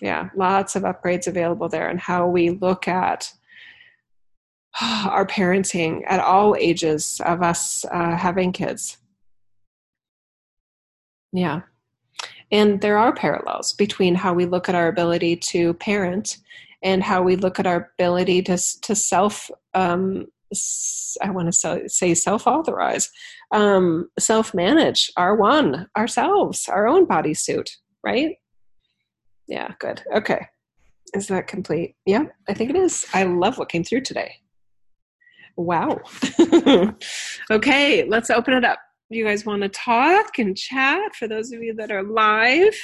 [0.00, 3.32] yeah, lots of upgrades available there and how we look at
[4.80, 8.98] our parenting at all ages of us uh, having kids.
[11.32, 11.62] Yeah.
[12.50, 16.38] And there are parallels between how we look at our ability to parent
[16.82, 20.26] and how we look at our ability to, to self, um,
[21.20, 23.10] I want to say self authorize,
[23.52, 27.68] um, self manage our one, ourselves, our own bodysuit,
[28.02, 28.36] right?
[29.48, 30.02] Yeah, good.
[30.14, 30.46] Okay.
[31.14, 31.96] Is that complete?
[32.04, 33.06] Yeah, I think it is.
[33.14, 34.36] I love what came through today.
[35.56, 36.00] Wow.
[37.50, 38.78] okay, let's open it up.
[39.08, 42.76] You guys want to talk and chat for those of you that are live?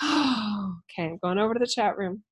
[0.02, 2.24] okay, I'm going over to the chat room.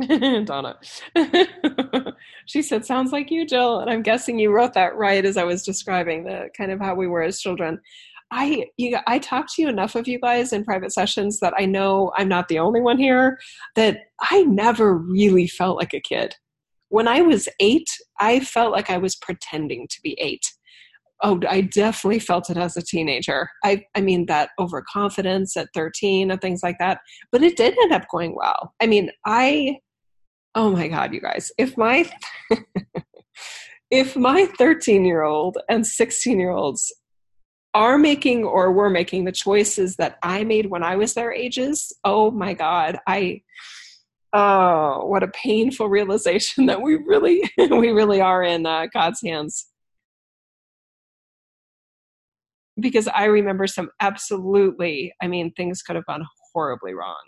[0.44, 0.78] Donna.
[2.46, 3.80] she said, Sounds like you, Jill.
[3.80, 6.94] And I'm guessing you wrote that right as I was describing the kind of how
[6.94, 7.80] we were as children.
[8.30, 11.66] I you, I talk to you enough of you guys in private sessions that I
[11.66, 13.38] know I'm not the only one here
[13.76, 16.34] that I never really felt like a kid.
[16.88, 17.88] When I was 8,
[18.20, 20.40] I felt like I was pretending to be 8.
[21.22, 23.48] Oh, I definitely felt it as a teenager.
[23.64, 27.00] I I mean that overconfidence at 13 and things like that,
[27.32, 28.74] but it did end up going well.
[28.80, 29.78] I mean, I
[30.54, 31.50] oh my god, you guys.
[31.58, 32.10] If my
[33.90, 36.92] if my 13 year old and 16 year olds
[37.74, 41.92] are making or were making the choices that I made when I was their ages,
[42.04, 43.42] oh my God, I
[44.32, 49.66] oh what a painful realization that we really we really are in uh, God's hands.
[52.78, 57.20] Because I remember some absolutely, I mean, things could have gone horribly wrong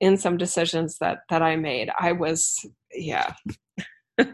[0.00, 1.90] in some decisions that that I made.
[1.98, 2.56] I was,
[2.92, 3.34] yeah.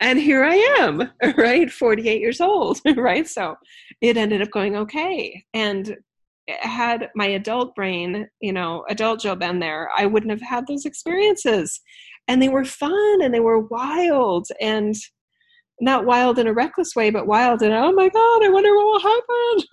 [0.00, 1.70] and here I am, right?
[1.70, 3.28] 48 years old, right?
[3.28, 3.56] So
[4.00, 5.44] it ended up going okay.
[5.54, 5.96] And
[6.48, 10.84] had my adult brain, you know, adult Jill been there, I wouldn't have had those
[10.84, 11.80] experiences.
[12.28, 14.94] and they were fun and they were wild and
[15.80, 18.86] not wild in a reckless way, but wild in, oh my God, I wonder what
[18.86, 19.20] will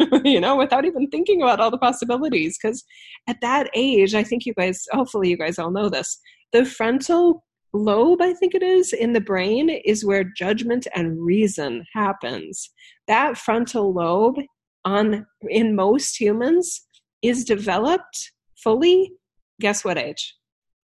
[0.08, 2.58] happen, you know, without even thinking about all the possibilities.
[2.58, 2.84] Because
[3.28, 6.20] at that age, I think you guys, hopefully, you guys all know this,
[6.54, 7.44] the frontal
[7.74, 12.70] lobe, I think it is, in the brain is where judgment and reason happens.
[13.08, 14.38] That frontal lobe
[14.86, 16.88] on in most humans
[17.22, 19.12] is developed fully
[19.60, 20.36] guess what age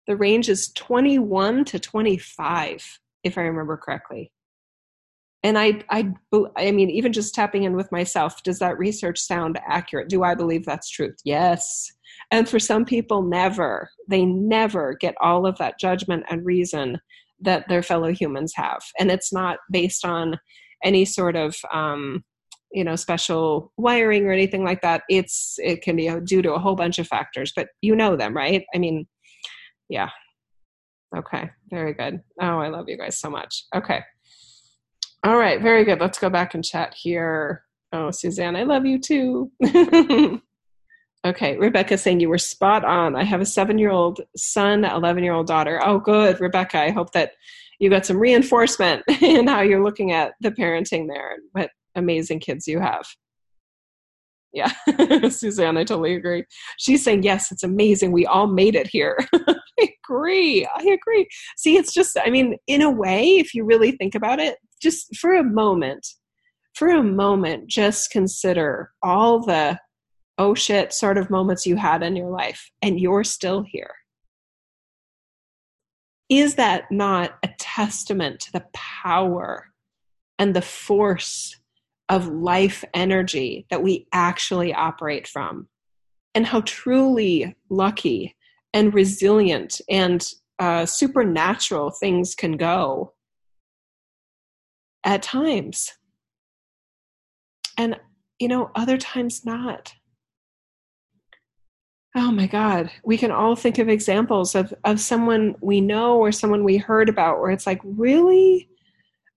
[0.07, 4.33] the range is 21 to 25 if i remember correctly.
[5.45, 6.13] And I, I
[6.57, 10.09] i mean even just tapping in with myself does that research sound accurate?
[10.09, 11.17] Do i believe that's truth?
[11.25, 11.93] Yes
[12.31, 16.99] and for some people never they never get all of that judgment and reason
[17.43, 18.83] that their fellow humans have.
[18.99, 20.39] And it's not based on
[20.83, 22.25] any sort of um,
[22.73, 25.03] you know special wiring or anything like that.
[25.09, 28.35] It's it can be due to a whole bunch of factors but you know them
[28.35, 28.65] right?
[28.75, 29.07] I mean
[29.89, 30.09] yeah.
[31.17, 32.21] Okay very good.
[32.41, 33.67] Oh i love you guys so much.
[33.75, 34.01] Okay.
[35.25, 36.01] All right very good.
[36.01, 37.65] Let's go back and chat here.
[37.93, 39.53] Oh suzanne i love you too
[41.25, 45.23] okay rebecca saying you were spot on i have a seven year old son 11
[45.23, 47.33] year old daughter oh good rebecca i hope that
[47.83, 52.39] you got some reinforcement in how you're looking at the parenting there and what amazing
[52.39, 53.05] kids you have.
[54.53, 54.71] Yeah,
[55.29, 56.45] Suzanne, I totally agree.
[56.79, 58.13] She's saying, yes, it's amazing.
[58.13, 59.19] We all made it here.
[59.35, 60.69] I agree.
[60.77, 61.27] I agree.
[61.57, 65.17] See, it's just, I mean, in a way, if you really think about it, just
[65.17, 66.07] for a moment,
[66.75, 69.79] for a moment, just consider all the
[70.43, 73.95] oh shit sort of moments you had in your life and you're still here.
[76.29, 79.69] Is that not a testament to the power
[80.41, 81.61] and the force
[82.09, 85.69] of life energy that we actually operate from,
[86.35, 88.35] and how truly lucky
[88.75, 90.27] and resilient and
[90.59, 93.13] uh, supernatural things can go
[95.05, 95.93] at times.
[97.79, 98.01] And,
[98.41, 99.95] you know, other times not.
[102.15, 102.91] Oh my God.
[103.05, 107.09] We can all think of examples of, of someone we know or someone we heard
[107.09, 108.69] about where it's like, really?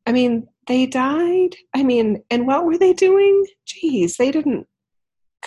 [0.05, 1.55] I mean, they died.
[1.73, 3.45] I mean, and what were they doing?
[3.65, 4.67] Geez, they didn't.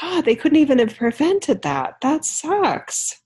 [0.01, 1.97] God, they couldn't even have prevented that.
[2.01, 3.20] That sucks.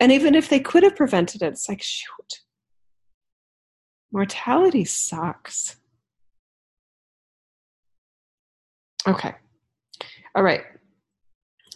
[0.00, 2.40] And even if they could have prevented it, it's like, shoot.
[4.12, 5.76] Mortality sucks.
[9.06, 9.34] Okay.
[10.34, 10.62] All right.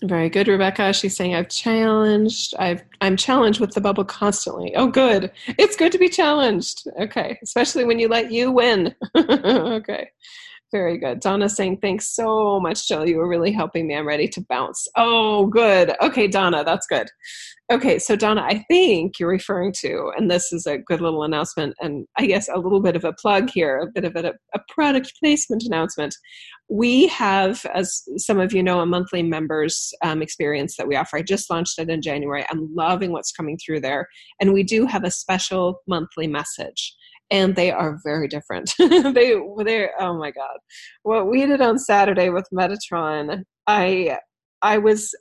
[0.03, 0.93] Very good, Rebecca.
[0.93, 2.55] She's saying I've challenged.
[2.59, 4.75] I've I'm challenged with the bubble constantly.
[4.77, 5.33] Oh, good.
[5.47, 6.87] It's good to be challenged.
[7.01, 8.95] Okay, especially when you let you win.
[9.17, 10.11] okay,
[10.71, 11.21] very good.
[11.21, 13.09] Donna saying thanks so much, Jill.
[13.09, 13.97] You were really helping me.
[13.97, 14.87] I'm ready to bounce.
[14.97, 15.95] Oh, good.
[16.03, 17.09] Okay, Donna, that's good.
[17.71, 21.75] Okay, so Donna, I think you're referring to, and this is a good little announcement,
[21.81, 24.61] and I guess a little bit of a plug here, a bit of a, a
[24.71, 26.15] product placement announcement.
[26.71, 31.19] We have, as some of you know, a monthly members um, experience that we offer.
[31.19, 32.45] I just launched it in January.
[32.51, 34.09] I'm loving what's coming through there,
[34.41, 36.95] and we do have a special monthly message
[37.31, 38.73] and they are very different.
[38.79, 40.57] they they oh my god.
[41.03, 44.19] What we did on Saturday with Metatron, I
[44.63, 45.15] I was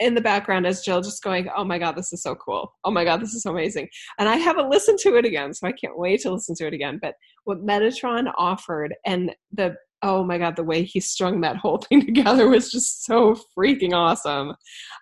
[0.00, 2.72] in the background as Jill just going, Oh my God, this is so cool.
[2.84, 3.88] Oh my God, this is so amazing.
[4.18, 6.74] And I haven't listened to it again, so I can't wait to listen to it
[6.74, 6.98] again.
[7.02, 7.14] But
[7.44, 12.04] what Metatron offered and the oh my god the way he strung that whole thing
[12.04, 14.54] together was just so freaking awesome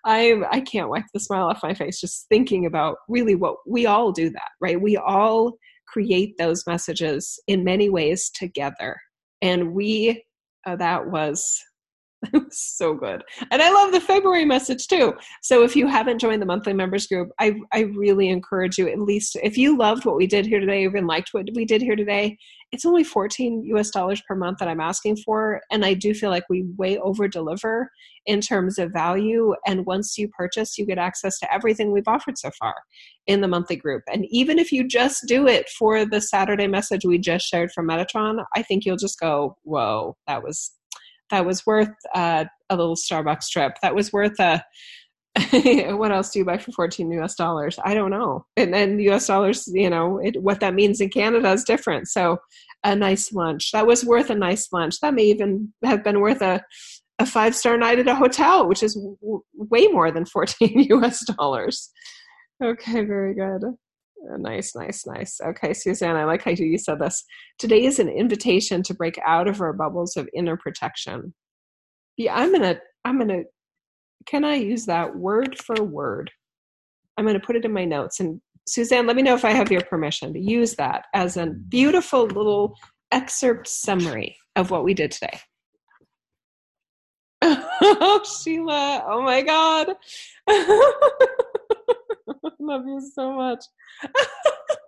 [0.05, 3.85] i i can't wipe the smile off my face just thinking about really what we
[3.85, 5.53] all do that right we all
[5.87, 8.97] create those messages in many ways together.
[9.41, 10.23] And we
[10.65, 11.63] uh, that was
[12.33, 13.23] it was so good.
[13.51, 15.13] And I love the February message too.
[15.41, 18.99] So if you haven't joined the monthly members group, I, I really encourage you, at
[18.99, 21.95] least if you loved what we did here today, even liked what we did here
[21.95, 22.37] today,
[22.71, 25.61] it's only 14 US dollars per month that I'm asking for.
[25.71, 27.89] And I do feel like we way over deliver
[28.25, 29.53] in terms of value.
[29.65, 32.75] And once you purchase, you get access to everything we've offered so far
[33.27, 34.03] in the monthly group.
[34.11, 37.87] And even if you just do it for the Saturday message we just shared from
[37.87, 40.71] Metatron, I think you'll just go, whoa, that was
[41.29, 43.73] that was worth uh, a little Starbucks trip.
[43.81, 44.63] That was worth a
[45.95, 47.77] what else do you buy for 14 US dollars?
[47.83, 48.45] I don't know.
[48.55, 52.07] And then US dollars, you know, it, what that means in Canada is different.
[52.07, 52.37] So
[52.83, 53.71] a nice lunch.
[53.71, 54.99] That was worth a nice lunch.
[55.01, 56.63] That may even have been worth a,
[57.19, 61.25] a five star night at a hotel, which is w- way more than 14 US
[61.25, 61.91] dollars.
[62.63, 63.61] Okay, very good.
[64.23, 65.39] Uh, nice, nice, nice.
[65.41, 67.23] Okay, Suzanne, I like how you said this.
[67.59, 71.33] Today is an invitation to break out of our bubbles of inner protection.
[72.17, 73.43] Yeah, I'm gonna, I'm gonna,
[74.25, 76.31] can I use that word for word?
[77.17, 79.71] I'm gonna put it in my notes and Suzanne, let me know if I have
[79.71, 82.75] your permission to use that as a beautiful little
[83.11, 85.39] excerpt summary of what we did today.
[87.41, 89.05] oh, Sheila.
[89.07, 89.93] Oh my God.
[92.67, 93.63] Love you so much.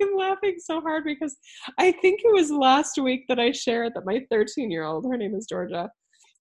[0.02, 1.38] I'm laughing so hard because
[1.78, 5.18] I think it was last week that I shared that my 13 year old, her
[5.18, 5.90] name is Georgia,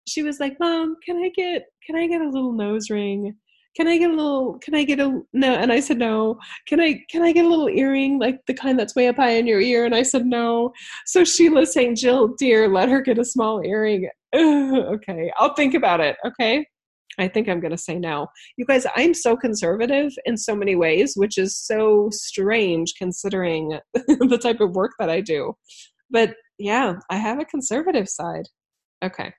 [0.08, 3.36] she was like, Mom, can I get can I get a little nose ring?
[3.76, 6.38] Can I get a little can I get a no and I said no.
[6.66, 9.36] Can I can I get a little earring like the kind that's way up high
[9.36, 9.84] in your ear?
[9.84, 10.72] And I said no.
[11.06, 14.08] So Sheila's saying, Jill, dear, let her get a small earring.
[14.34, 16.16] okay, I'll think about it.
[16.26, 16.66] Okay.
[17.18, 18.28] I think I'm going to say no.
[18.56, 24.38] You guys, I'm so conservative in so many ways, which is so strange considering the
[24.40, 25.54] type of work that I do.
[26.10, 28.46] But yeah, I have a conservative side.
[29.04, 29.32] Okay.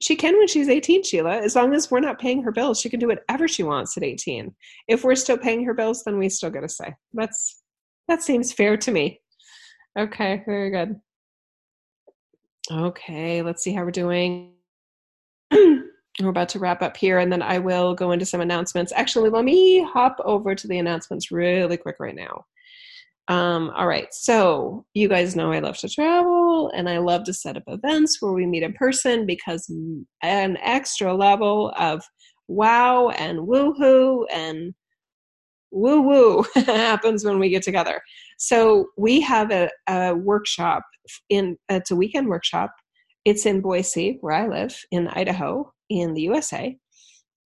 [0.00, 1.38] She can when she's 18, Sheila.
[1.38, 4.04] As long as we're not paying her bills, she can do whatever she wants at
[4.04, 4.54] 18.
[4.86, 6.94] If we're still paying her bills, then we still get a say.
[7.12, 7.62] That's
[8.06, 9.20] that seems fair to me.
[9.98, 10.96] Okay, very good.
[12.70, 14.52] Okay, let's see how we're doing.
[16.20, 18.92] we're about to wrap up here, and then I will go into some announcements.
[18.94, 22.44] Actually, let me hop over to the announcements really quick right now.
[23.28, 27.34] Um, all right, so you guys know I love to travel and I love to
[27.34, 29.70] set up events where we meet in person because
[30.22, 32.02] an extra level of
[32.48, 34.72] wow and woohoo and
[35.70, 38.00] woo woo happens when we get together.
[38.38, 40.82] So we have a, a workshop
[41.28, 42.70] in it's a weekend workshop.
[43.26, 46.76] It's in Boise, where I live in Idaho, in the USA,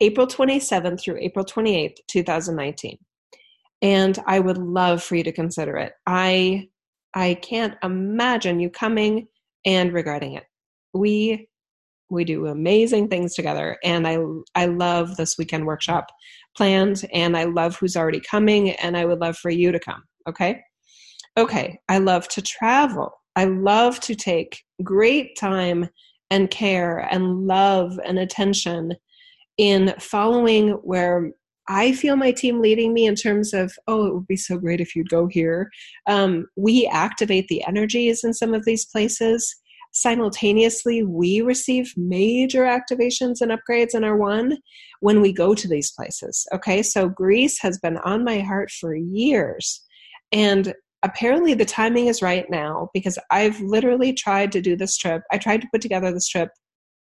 [0.01, 2.99] April 27th through April 28th, 2019
[3.83, 5.93] and I would love for you to consider it.
[6.07, 6.69] I
[7.15, 9.27] I can't imagine you coming
[9.67, 10.45] and regretting it.
[10.95, 11.49] We
[12.09, 14.19] we do amazing things together and I
[14.55, 16.07] I love this weekend workshop
[16.57, 20.03] planned and I love who's already coming and I would love for you to come,
[20.29, 20.61] okay?
[21.39, 23.13] Okay, I love to travel.
[23.35, 25.89] I love to take great time
[26.33, 28.95] and care and love and attention
[29.59, 31.31] in following where
[31.69, 34.81] I feel my team leading me in terms of, oh, it would be so great
[34.81, 35.71] if you'd go here.
[36.07, 39.55] Um, we activate the energies in some of these places.
[39.93, 44.57] Simultaneously, we receive major activations and upgrades in our one
[45.01, 46.47] when we go to these places.
[46.55, 49.85] Okay, so Greece has been on my heart for years.
[50.33, 50.73] And
[51.03, 55.23] apparently, the timing is right now because I've literally tried to do this trip.
[55.33, 56.51] I tried to put together this trip.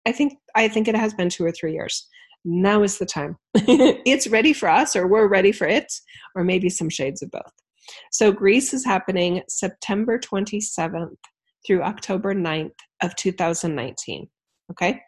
[0.07, 2.07] I think I think it has been two or three years
[2.45, 3.37] now is the time.
[3.55, 5.91] it's ready for us, or we're ready for it,
[6.35, 7.51] or maybe some shades of both.
[8.11, 11.15] So, Greece is happening September 27th
[11.65, 12.71] through October 9th
[13.01, 14.27] of 2019.
[14.71, 15.01] Okay.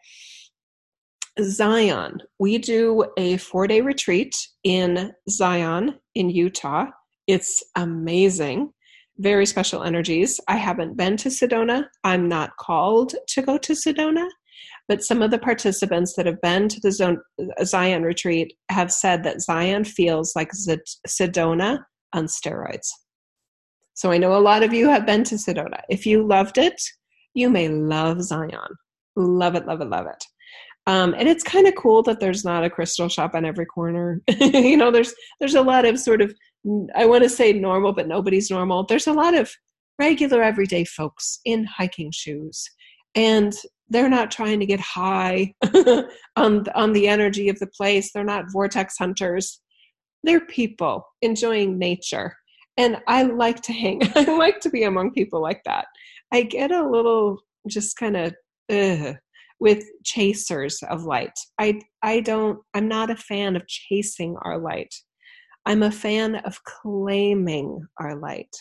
[1.42, 6.86] Zion, we do a four day retreat in Zion in Utah.
[7.26, 8.72] It's amazing.
[9.18, 10.40] Very special energies.
[10.48, 11.86] I haven't been to Sedona.
[12.02, 14.28] I'm not called to go to Sedona.
[14.86, 17.22] But some of the participants that have been to the
[17.64, 21.78] Zion retreat have said that Zion feels like Sedona
[22.12, 22.88] on steroids.
[23.94, 25.80] So I know a lot of you have been to Sedona.
[25.88, 26.80] If you loved it,
[27.32, 28.76] you may love Zion.
[29.16, 30.24] Love it, love it, love it.
[30.86, 34.20] Um, and it's kind of cool that there's not a crystal shop on every corner.
[34.38, 36.34] you know, there's there's a lot of sort of
[36.94, 38.84] I want to say normal, but nobody's normal.
[38.84, 39.50] There's a lot of
[39.98, 42.68] regular everyday folks in hiking shoes
[43.14, 43.54] and
[43.88, 45.54] they're not trying to get high
[46.36, 48.10] on on the energy of the place.
[48.12, 49.60] They're not vortex hunters.
[50.22, 52.34] They're people enjoying nature
[52.76, 55.86] and i like to hang i like to be among people like that.
[56.32, 57.38] I get a little
[57.68, 58.34] just kind of
[59.60, 61.38] with chasers of light.
[61.58, 64.94] I i don't i'm not a fan of chasing our light
[65.66, 68.54] i'm a fan of claiming our light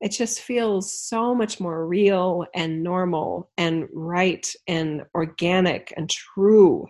[0.00, 6.86] it just feels so much more real and normal and right and organic and true.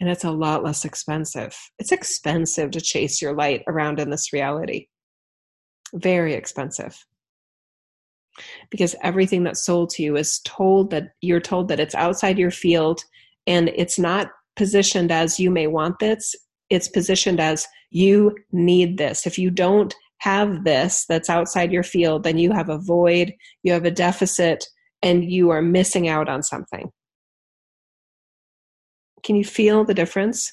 [0.00, 1.56] And it's a lot less expensive.
[1.78, 4.86] It's expensive to chase your light around in this reality.
[5.92, 6.96] Very expensive.
[8.70, 12.50] Because everything that's sold to you is told that you're told that it's outside your
[12.50, 13.04] field
[13.46, 16.34] and it's not positioned as you may want this.
[16.70, 19.26] It's positioned as you need this.
[19.26, 23.72] If you don't have this that's outside your field, then you have a void, you
[23.72, 24.64] have a deficit,
[25.02, 26.90] and you are missing out on something.
[29.22, 30.52] Can you feel the difference?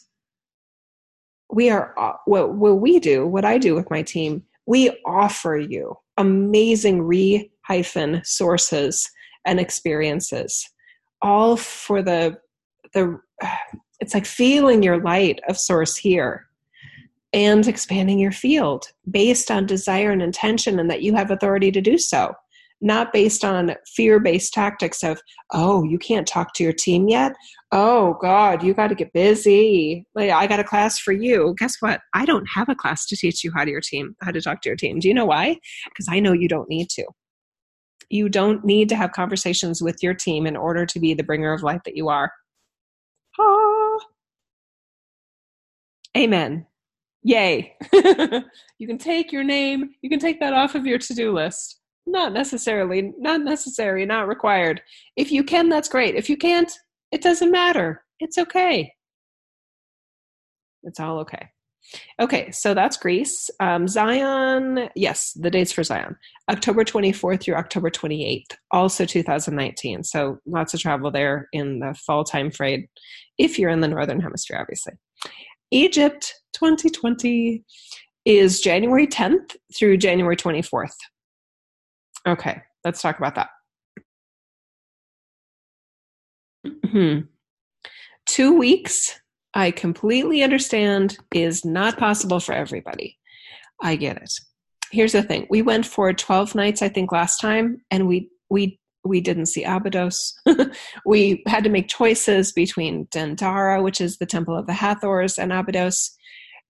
[1.49, 5.57] We are, uh, what, what we do, what I do with my team, we offer
[5.57, 9.09] you amazing re hyphen sources
[9.45, 10.69] and experiences,
[11.21, 12.37] all for the,
[12.93, 13.19] the,
[14.01, 16.47] it's like feeling your light of source here
[17.31, 21.79] and expanding your field based on desire and intention and that you have authority to
[21.79, 22.33] do so
[22.81, 25.21] not based on fear-based tactics of
[25.53, 27.33] oh you can't talk to your team yet?
[27.71, 30.05] Oh god you got to get busy.
[30.15, 31.55] Like i got a class for you.
[31.57, 32.01] Guess what?
[32.13, 34.61] I don't have a class to teach you how to your team how to talk
[34.61, 34.99] to your team.
[34.99, 35.57] Do you know why?
[35.89, 37.05] Because i know you don't need to.
[38.09, 41.53] You don't need to have conversations with your team in order to be the bringer
[41.53, 42.31] of light that you are
[46.17, 46.65] amen.
[47.23, 47.75] Yay.
[48.81, 49.91] You can take your name.
[50.01, 51.81] You can take that off of your to-do list.
[52.07, 54.81] Not necessarily not necessary not required.
[55.15, 56.15] If you can that's great.
[56.15, 56.71] If you can't
[57.11, 58.03] it doesn't matter.
[58.19, 58.91] It's okay.
[60.81, 61.49] It's all okay.
[62.19, 63.51] Okay so that's greece.
[63.59, 66.15] Um, zion yes the dates for zion.
[66.49, 72.23] October 24th through october 28th also 2019 so lots of travel there in the fall
[72.23, 72.87] time frame
[73.37, 74.93] if you're in the northern hemisphere obviously
[75.71, 77.63] Egypt 2020
[78.25, 80.89] is January 10th through January 24th.
[82.27, 83.49] Okay, let's talk about that.
[86.85, 87.19] Hmm.
[88.27, 89.19] Two weeks,
[89.53, 93.17] I completely understand, is not possible for everybody.
[93.81, 94.31] I get it.
[94.91, 98.79] Here's the thing: we went for 12 nights, I think, last time, and we we
[99.03, 100.33] we didn't see Abydos.
[101.05, 105.51] we had to make choices between Dendara, which is the temple of the Hathors, and
[105.51, 106.11] Abydos.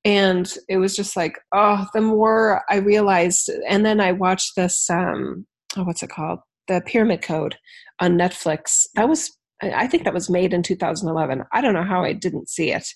[0.04, 4.90] And it was just like, oh, the more I realized, and then I watched this,
[4.90, 5.46] um,
[5.78, 6.40] oh, what's it called?
[6.68, 7.58] The Pyramid Code
[8.00, 8.88] on Netflix.
[8.96, 9.30] That was,
[9.62, 11.44] I think that was made in 2011.
[11.54, 12.88] I don't know how I didn't see it.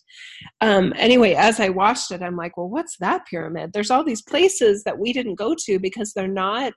[0.62, 3.72] Um, anyway, as I watched it, I'm like, well, what's that pyramid?
[3.74, 6.74] There's all these places that we didn't go to because they're not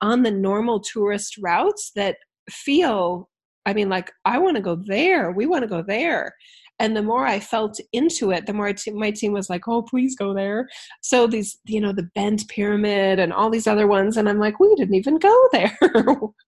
[0.00, 2.16] on the normal tourist routes that
[2.48, 3.28] feel
[3.66, 6.34] i mean like i want to go there we want to go there
[6.80, 10.16] and the more i felt into it the more my team was like oh please
[10.16, 10.68] go there
[11.02, 14.58] so these you know the bent pyramid and all these other ones and i'm like
[14.58, 15.78] we didn't even go there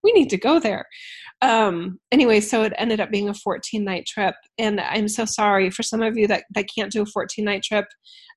[0.02, 0.86] we need to go there
[1.42, 5.70] um anyway so it ended up being a 14 night trip and i'm so sorry
[5.70, 7.86] for some of you that that can't do a 14 night trip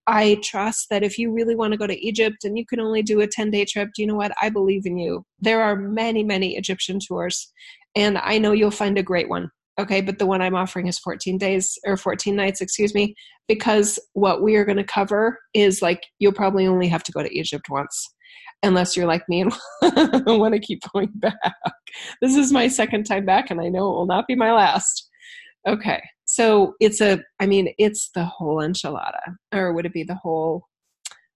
[0.07, 3.01] I trust that if you really want to go to Egypt and you can only
[3.01, 4.31] do a 10 day trip, do you know what?
[4.39, 5.25] I believe in you.
[5.39, 7.51] There are many, many Egyptian tours,
[7.95, 9.49] and I know you'll find a great one.
[9.77, 13.13] Okay, but the one I'm offering is 14 days or 14 nights, excuse me,
[13.47, 17.21] because what we are going to cover is like you'll probably only have to go
[17.21, 18.07] to Egypt once
[18.63, 19.53] unless you're like me and
[20.25, 21.35] want to keep going back.
[22.21, 25.09] This is my second time back, and I know it will not be my last.
[25.67, 30.15] Okay, so it's a, I mean, it's the whole enchilada, or would it be the
[30.15, 30.67] whole,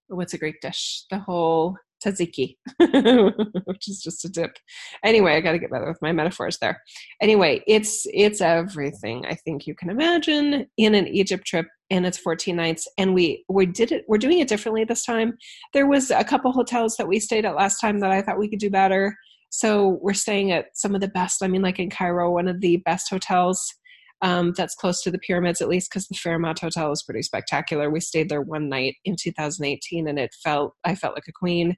[0.08, 1.04] what's a Greek dish?
[1.10, 2.56] The whole tzatziki,
[3.64, 4.56] which is just a dip.
[5.04, 6.82] Anyway, I got to get better with my metaphors there.
[7.20, 12.18] Anyway, it's it's everything I think you can imagine in an Egypt trip, and it's
[12.18, 12.88] 14 nights.
[12.98, 14.04] And we we did it.
[14.08, 15.36] We're doing it differently this time.
[15.72, 18.48] There was a couple hotels that we stayed at last time that I thought we
[18.48, 19.16] could do better.
[19.50, 21.42] So we're staying at some of the best.
[21.42, 23.74] I mean, like in Cairo, one of the best hotels
[24.22, 27.90] um, that's close to the pyramids, at least because the Fairmont Hotel is pretty spectacular.
[27.90, 31.76] We stayed there one night in 2018, and it felt I felt like a queen.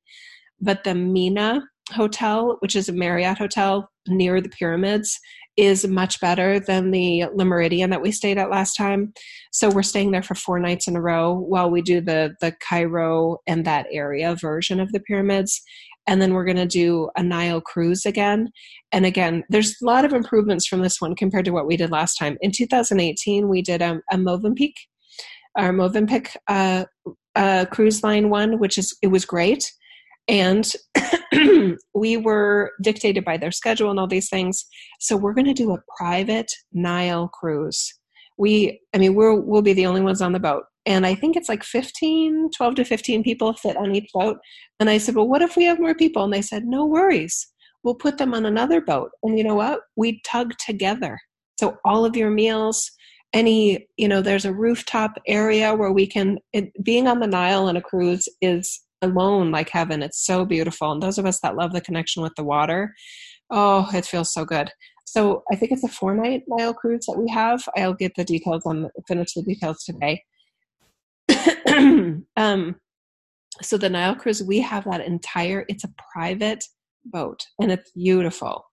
[0.61, 1.62] But the Mina
[1.93, 5.18] Hotel, which is a Marriott hotel near the pyramids,
[5.57, 9.12] is much better than the Le Méridien that we stayed at last time.
[9.51, 12.55] So we're staying there for four nights in a row while we do the the
[12.66, 15.62] Cairo and that area version of the pyramids
[16.07, 18.50] and then we're going to do a Nile cruise again.
[18.90, 21.90] And again, there's a lot of improvements from this one compared to what we did
[21.90, 22.36] last time.
[22.40, 24.74] In 2018, we did a, a Movenpick,
[25.57, 26.84] our Movenpick uh,
[27.34, 29.70] uh, cruise line one, which is it was great,
[30.28, 30.72] and
[31.94, 34.64] we were dictated by their schedule and all these things.
[35.00, 37.92] So we're going to do a private Nile cruise.
[38.38, 41.37] We, I mean, we'll we'll be the only ones on the boat and I think
[41.37, 44.39] it's like 15, 12 to 15 people fit on each boat.
[44.80, 46.24] And I said, Well, what if we have more people?
[46.24, 47.47] And they said, No worries.
[47.85, 49.11] We'll put them on another boat.
[49.22, 49.80] And you know what?
[49.97, 51.18] We tug together.
[51.59, 52.91] So all of your meals,
[53.33, 57.66] any, you know, there's a rooftop area where we can, it, being on the Nile
[57.66, 60.03] on a cruise is alone like heaven.
[60.03, 60.93] It's so beautiful.
[60.93, 62.95] And those of us that love the connection with the water,
[63.51, 64.70] oh, it feels so good.
[65.05, 67.62] So I think it's a four night Nile cruise that we have.
[67.76, 70.22] I'll get the details on, finish the details today.
[72.37, 72.77] um,
[73.61, 75.64] so the Nile cruise, we have that entire.
[75.68, 76.64] It's a private
[77.05, 78.64] boat, and it's beautiful.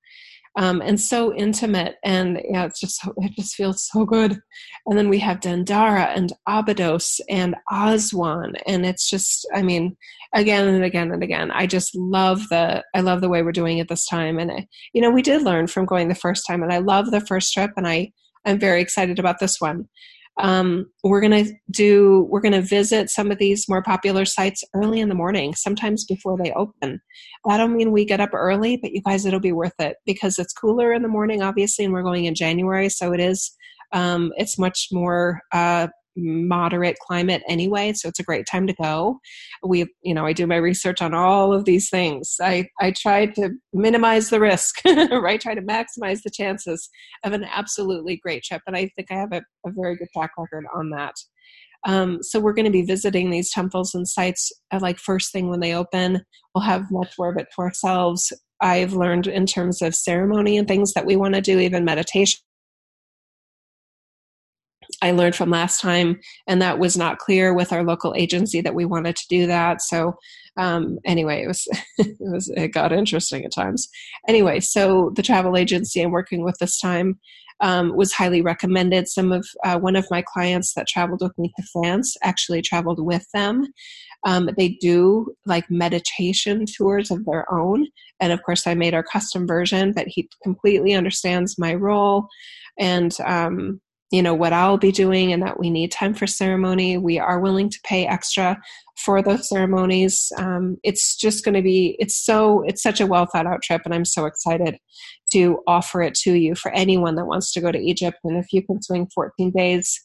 [0.56, 4.40] Um, and so intimate and yeah it's just it just feels so good
[4.88, 9.96] and then we have dendara and abydos and aswan and it's just i mean
[10.34, 13.78] again and again and again i just love the i love the way we're doing
[13.78, 16.74] it this time and you know we did learn from going the first time and
[16.74, 18.12] i love the first trip and i
[18.44, 19.88] i'm very excited about this one
[20.40, 24.64] Um, we're going to do, we're going to visit some of these more popular sites
[24.74, 27.02] early in the morning, sometimes before they open.
[27.48, 30.40] I don't mean we get up early, but you guys, it'll be worth it because
[30.40, 32.90] it's cooler in the morning, obviously, and we're going in January.
[32.90, 33.52] So it is,
[33.92, 39.20] um, it's much more, uh, moderate climate anyway so it's a great time to go.
[39.64, 42.36] We you know i do my research on all of these things.
[42.42, 46.90] I i try to minimize the risk right try to maximize the chances
[47.24, 50.32] of an absolutely great trip and i think i have a, a very good track
[50.38, 51.14] record on that.
[51.86, 55.50] Um, so we're going to be visiting these temples and sites uh, like first thing
[55.50, 56.22] when they open.
[56.54, 58.34] We'll have much more of it to ourselves.
[58.62, 62.42] I've learned in terms of ceremony and things that we want to do even meditation
[65.02, 68.76] I learned from last time, and that was not clear with our local agency that
[68.76, 69.82] we wanted to do that.
[69.82, 70.18] So,
[70.58, 73.88] um, anyway, it was it was it got interesting at times.
[74.28, 77.20] Anyway, so the travel agency I'm working with this time
[77.62, 79.08] um, was highly recommended.
[79.08, 83.04] Some of uh, one of my clients that traveled with me to France actually traveled
[83.04, 83.68] with them.
[84.26, 87.88] Um, they do like meditation tours of their own,
[88.20, 89.94] and of course, I made our custom version.
[89.94, 92.28] But he completely understands my role,
[92.78, 93.80] and um,
[94.12, 96.98] you know what I'll be doing and that we need time for ceremony.
[96.98, 98.60] We are willing to pay extra
[98.98, 100.32] for those ceremonies.
[100.38, 103.82] Um, it's just going to be it's so it's such a well thought out trip,
[103.86, 104.78] and I'm so excited
[105.32, 108.18] to offer it to you for anyone that wants to go to Egypt.
[108.24, 110.02] And if you can swing 14 days,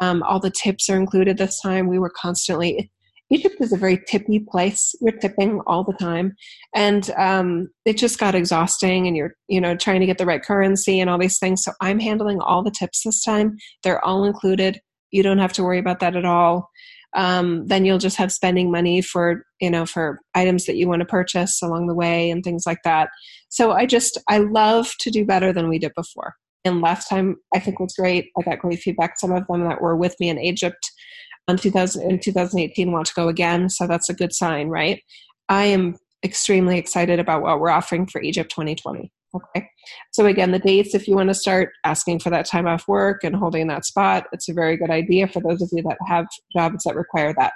[0.00, 1.88] um, all the tips are included this time.
[1.88, 2.90] We were constantly
[3.32, 4.94] Egypt is a very tippy place.
[5.00, 6.34] You're tipping all the time,
[6.74, 9.06] and um, it just got exhausting.
[9.06, 11.64] And you're, you know, trying to get the right currency and all these things.
[11.64, 13.56] So I'm handling all the tips this time.
[13.82, 14.80] They're all included.
[15.10, 16.68] You don't have to worry about that at all.
[17.14, 21.00] Um, then you'll just have spending money for, you know, for items that you want
[21.00, 23.10] to purchase along the way and things like that.
[23.48, 26.34] So I just I love to do better than we did before.
[26.64, 28.30] And last time I think was great.
[28.38, 29.18] I got great feedback.
[29.18, 30.90] Some of them that were with me in Egypt
[31.48, 35.02] in 2000 in 2018 want to go again so that's a good sign right
[35.48, 39.68] i am extremely excited about what we're offering for egypt 2020 okay
[40.12, 43.24] so again the dates if you want to start asking for that time off work
[43.24, 46.26] and holding that spot it's a very good idea for those of you that have
[46.56, 47.52] jobs that require that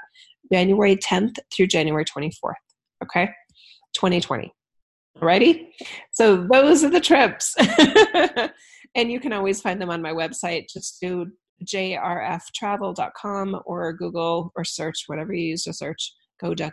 [0.52, 2.54] january 10th through january 24th
[3.02, 3.26] okay
[3.94, 4.52] 2020
[5.20, 5.68] Alrighty?
[6.12, 7.54] So those are the trips.
[8.94, 10.66] and you can always find them on my website.
[10.72, 11.30] Just do
[11.64, 16.12] jrftravel.com or Google or search whatever you use to search,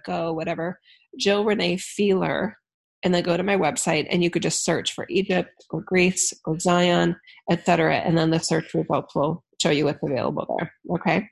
[0.05, 0.79] go, whatever,
[1.17, 2.57] Jill Renee Feeler,
[3.03, 6.33] and then go to my website and you could just search for Egypt or Greece
[6.45, 7.15] or Zion,
[7.51, 7.97] etc.
[7.97, 10.71] And then the search results will show you what's available there.
[10.95, 11.27] Okay.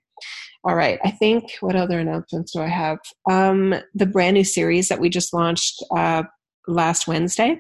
[0.64, 1.00] All right.
[1.04, 3.00] I think what other announcements do I have?
[3.30, 6.24] Um, the brand new series that we just launched uh,
[6.68, 7.58] last Wednesday.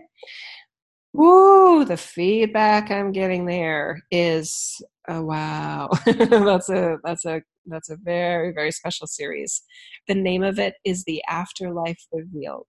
[1.13, 7.97] Woo, the feedback I'm getting there is Oh wow, that's a that's a that's a
[8.03, 9.63] very very special series.
[10.07, 12.67] The name of it is The Afterlife Revealed.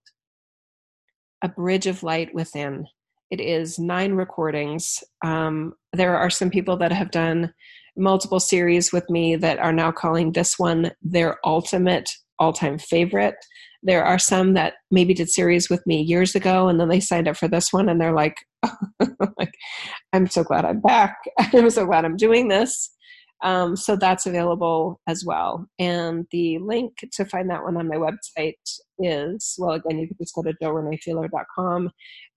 [1.43, 2.87] A Bridge of Light Within.
[3.29, 5.03] It is nine recordings.
[5.23, 7.53] Um, there are some people that have done
[7.95, 12.09] multiple series with me that are now calling this one their ultimate
[12.39, 13.35] all-time favorite
[13.83, 17.27] there are some that maybe did series with me years ago and then they signed
[17.27, 18.37] up for this one and they're like,
[19.37, 19.53] like
[20.13, 21.17] i'm so glad i'm back.
[21.39, 22.89] I'm so glad i'm doing this.
[23.43, 25.67] Um, so that's available as well.
[25.77, 28.53] And the link to find that one on my website
[28.99, 31.89] is well again you can just go to jillreneefeeler.com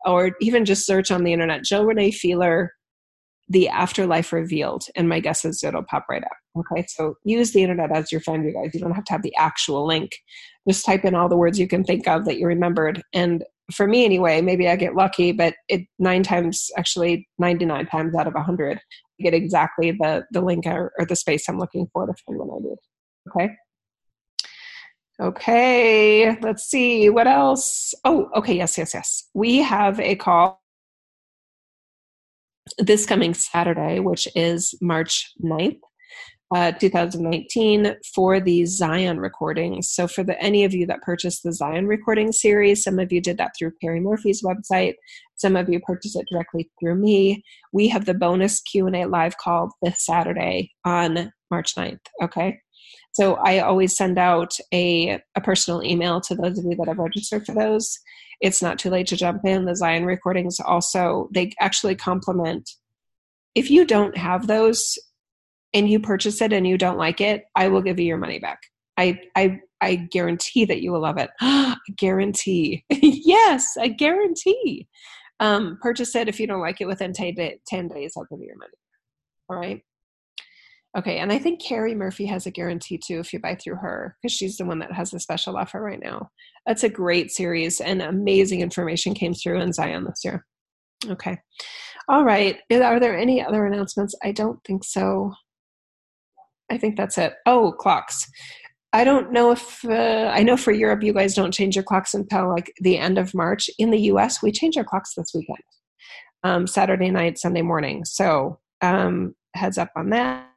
[0.04, 2.72] or even just search on the internet jill renee feeler
[3.48, 6.36] the afterlife revealed and my guess is it'll pop right up.
[6.58, 8.70] Okay so use the internet as your friend you guys.
[8.74, 10.16] You don't have to have the actual link.
[10.68, 13.02] Just type in all the words you can think of that you remembered.
[13.12, 13.44] And
[13.74, 18.26] for me anyway maybe i get lucky but it nine times actually 99 times out
[18.26, 22.06] of 100 I get exactly the the link or, or the space i'm looking for
[22.06, 22.76] to find what i need.
[23.28, 23.56] Okay?
[25.20, 27.08] Okay let's see.
[27.08, 27.94] What else?
[28.04, 29.28] Oh okay yes yes yes.
[29.34, 30.60] We have a call
[32.78, 35.80] this coming Saturday, which is March 9th,
[36.54, 39.90] uh, 2019, for the Zion recordings.
[39.90, 43.20] So, for the, any of you that purchased the Zion recording series, some of you
[43.20, 44.94] did that through Perry Murphy's website.
[45.36, 47.42] Some of you purchased it directly through me.
[47.72, 51.98] We have the bonus Q and A live call this Saturday on March 9th.
[52.22, 52.58] Okay.
[53.16, 56.98] So I always send out a, a personal email to those of you that have
[56.98, 57.98] registered for those
[58.40, 59.64] it's not too late to jump in.
[59.64, 62.70] The Zion recordings also, they actually complement.
[63.54, 64.98] If you don't have those
[65.72, 68.38] and you purchase it and you don't like it, I will give you your money
[68.38, 68.60] back.
[68.96, 71.30] I, I, I guarantee that you will love it.
[71.96, 72.84] guarantee.
[72.90, 74.88] yes, I guarantee.
[75.40, 77.36] Um, purchase it if you don't like it within 10,
[77.66, 78.72] 10 days, I'll give you your money.
[79.48, 79.82] All right.
[80.96, 84.16] Okay, and I think Carrie Murphy has a guarantee too if you buy through her
[84.22, 86.30] because she's the one that has the special offer right now.
[86.66, 90.46] That's a great series and amazing information came through in Zion this year.
[91.06, 91.36] Okay.
[92.08, 92.58] All right.
[92.72, 94.14] Are there any other announcements?
[94.24, 95.32] I don't think so.
[96.70, 97.34] I think that's it.
[97.44, 98.26] Oh, clocks.
[98.94, 102.14] I don't know if uh, I know for Europe you guys don't change your clocks
[102.14, 103.68] until like the end of March.
[103.78, 105.58] In the US, we change our clocks this weekend,
[106.42, 108.04] um, Saturday night, Sunday morning.
[108.06, 110.48] So um, heads up on that.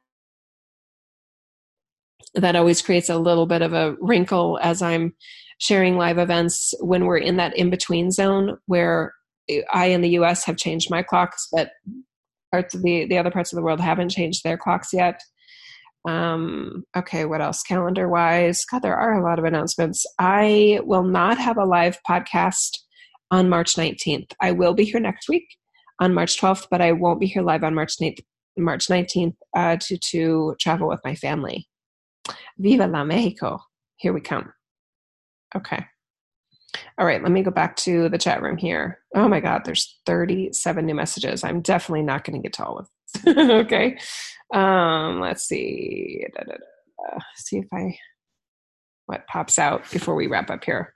[2.34, 5.14] That always creates a little bit of a wrinkle as I'm
[5.58, 9.12] sharing live events when we're in that in between zone where
[9.72, 11.72] I in the US have changed my clocks, but
[12.52, 15.20] parts of the, the other parts of the world haven't changed their clocks yet.
[16.08, 17.62] Um, okay, what else?
[17.62, 20.06] Calendar wise, God, there are a lot of announcements.
[20.18, 22.78] I will not have a live podcast
[23.30, 24.32] on March 19th.
[24.40, 25.46] I will be here next week
[26.00, 28.20] on March 12th, but I won't be here live on March 19th,
[28.56, 31.68] March 19th uh, to, to travel with my family.
[32.58, 33.60] Viva la Mexico.
[33.96, 34.52] Here we come.
[35.54, 35.84] Okay.
[36.98, 39.00] All right, let me go back to the chat room here.
[39.14, 41.42] Oh my God, there's 37 new messages.
[41.42, 42.88] I'm definitely not going to get to all of
[43.24, 43.50] them.
[43.50, 43.98] okay.
[44.54, 46.24] Um, let's see.
[46.34, 47.96] Da, da, da, see if I
[49.06, 50.94] what pops out before we wrap up here.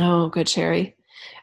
[0.00, 0.96] Oh, good, Sherry.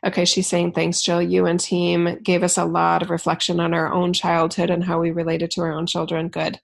[0.06, 1.22] Okay, she's saying, thanks, Jill.
[1.22, 5.00] You and team gave us a lot of reflection on our own childhood and how
[5.00, 6.30] we related to our own children.
[6.30, 6.60] Good.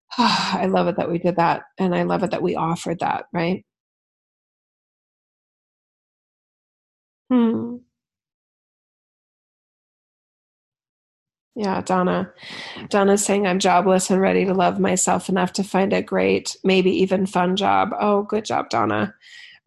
[0.18, 1.62] I love it that we did that.
[1.78, 3.64] And I love it that we offered that, right?
[7.30, 7.76] Hmm.
[11.56, 12.32] Yeah, Donna.
[12.88, 16.90] Donna's saying I'm jobless and ready to love myself enough to find a great, maybe
[17.02, 17.90] even fun job.
[18.00, 19.14] Oh, good job, Donna.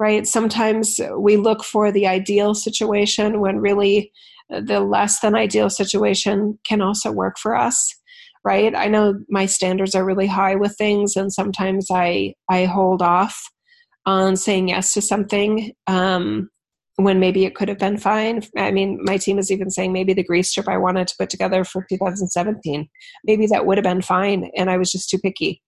[0.01, 0.25] Right?
[0.25, 4.11] Sometimes we look for the ideal situation when really
[4.49, 7.95] the less than ideal situation can also work for us
[8.43, 8.75] right?
[8.75, 13.39] I know my standards are really high with things and sometimes i i hold off
[14.05, 16.49] on saying yes to something um,
[16.95, 18.41] when maybe it could have been fine.
[18.57, 21.29] I mean my team is even saying maybe the greece trip i wanted to put
[21.29, 22.89] together for 2017
[23.25, 25.61] maybe that would have been fine and i was just too picky.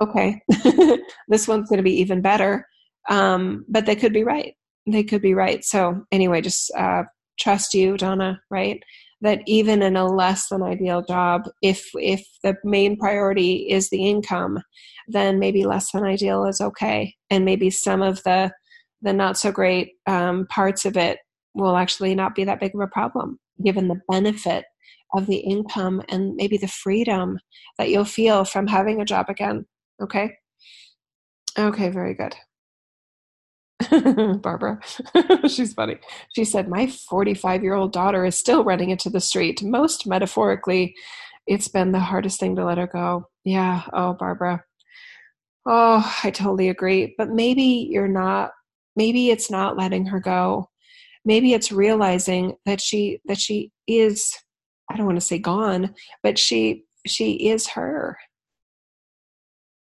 [0.00, 0.40] Okay
[1.28, 2.66] this one's going to be even better
[3.08, 4.54] um, but they could be right.
[4.86, 5.64] They could be right.
[5.64, 7.04] So anyway just uh,
[7.38, 8.82] trust you donna right?
[9.20, 14.08] That even in a less than ideal job if if the main priority is the
[14.08, 14.60] income
[15.08, 17.14] then maybe less than ideal is okay.
[17.30, 18.52] And maybe some of the
[19.02, 21.18] the not so great um, parts of it
[21.54, 24.64] will actually not be that big of a problem given the benefit
[25.14, 27.38] of the income and maybe the freedom
[27.78, 29.64] that you'll feel from having a job again
[30.02, 30.32] okay?
[31.58, 32.34] Okay very good
[34.42, 34.80] Barbara.
[35.48, 35.98] She's funny.
[36.34, 39.62] She said, My 45 year old daughter is still running into the street.
[39.62, 40.94] Most metaphorically,
[41.46, 43.28] it's been the hardest thing to let her go.
[43.44, 43.82] Yeah.
[43.92, 44.64] Oh, Barbara.
[45.66, 47.14] Oh, I totally agree.
[47.16, 48.50] But maybe you're not,
[48.96, 50.70] maybe it's not letting her go.
[51.24, 54.34] Maybe it's realizing that she, that she is,
[54.90, 58.18] I don't want to say gone, but she, she is her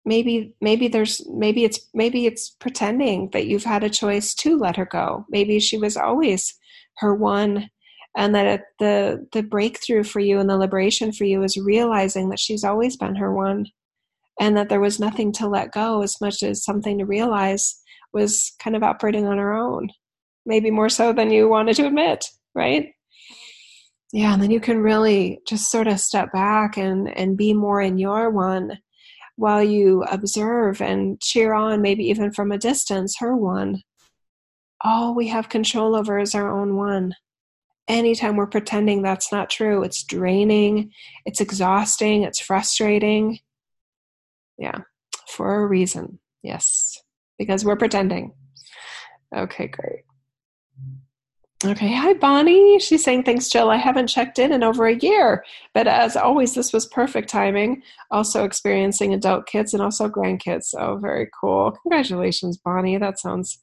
[0.06, 4.76] maybe maybe there's maybe it's maybe it's pretending that you've had a choice to let
[4.76, 5.26] her go.
[5.28, 6.54] Maybe she was always
[6.98, 7.68] her one
[8.16, 12.38] and that the the breakthrough for you and the liberation for you is realizing that
[12.38, 13.66] she's always been her one
[14.40, 17.78] and that there was nothing to let go as much as something to realize
[18.12, 19.90] was kind of operating on her own.
[20.46, 22.24] Maybe more so than you wanted to admit
[22.54, 22.92] right?
[24.12, 27.82] Yeah and then you can really just sort of step back and and be more
[27.82, 28.78] in your one
[29.36, 33.82] while you observe and cheer on, maybe even from a distance, her one.
[34.82, 37.14] All we have control over is our own one.
[37.88, 40.90] Anytime we're pretending that's not true, it's draining,
[41.24, 43.38] it's exhausting, it's frustrating.
[44.58, 44.80] Yeah,
[45.28, 46.18] for a reason.
[46.42, 47.00] Yes,
[47.38, 48.32] because we're pretending.
[49.34, 50.02] Okay, great.
[51.64, 52.78] Okay, hi Bonnie.
[52.78, 53.70] She's saying, Thanks, Jill.
[53.70, 55.42] I haven't checked in in over a year,
[55.72, 57.82] but as always, this was perfect timing.
[58.10, 60.64] Also, experiencing adult kids and also grandkids.
[60.64, 61.72] So very cool.
[61.82, 62.98] Congratulations, Bonnie.
[62.98, 63.58] That sounds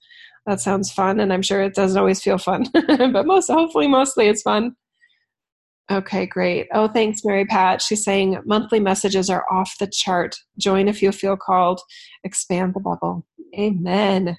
[0.48, 4.28] that sounds fun, and I'm sure it doesn't always feel fun, but most hopefully, mostly
[4.28, 4.76] it's fun.
[5.92, 6.68] Okay, great.
[6.74, 7.80] Oh, thanks, Mary Pat.
[7.80, 10.36] She's saying monthly messages are off the chart.
[10.58, 11.80] Join if you feel called.
[12.24, 13.28] Expand the bubble.
[13.58, 14.38] Amen.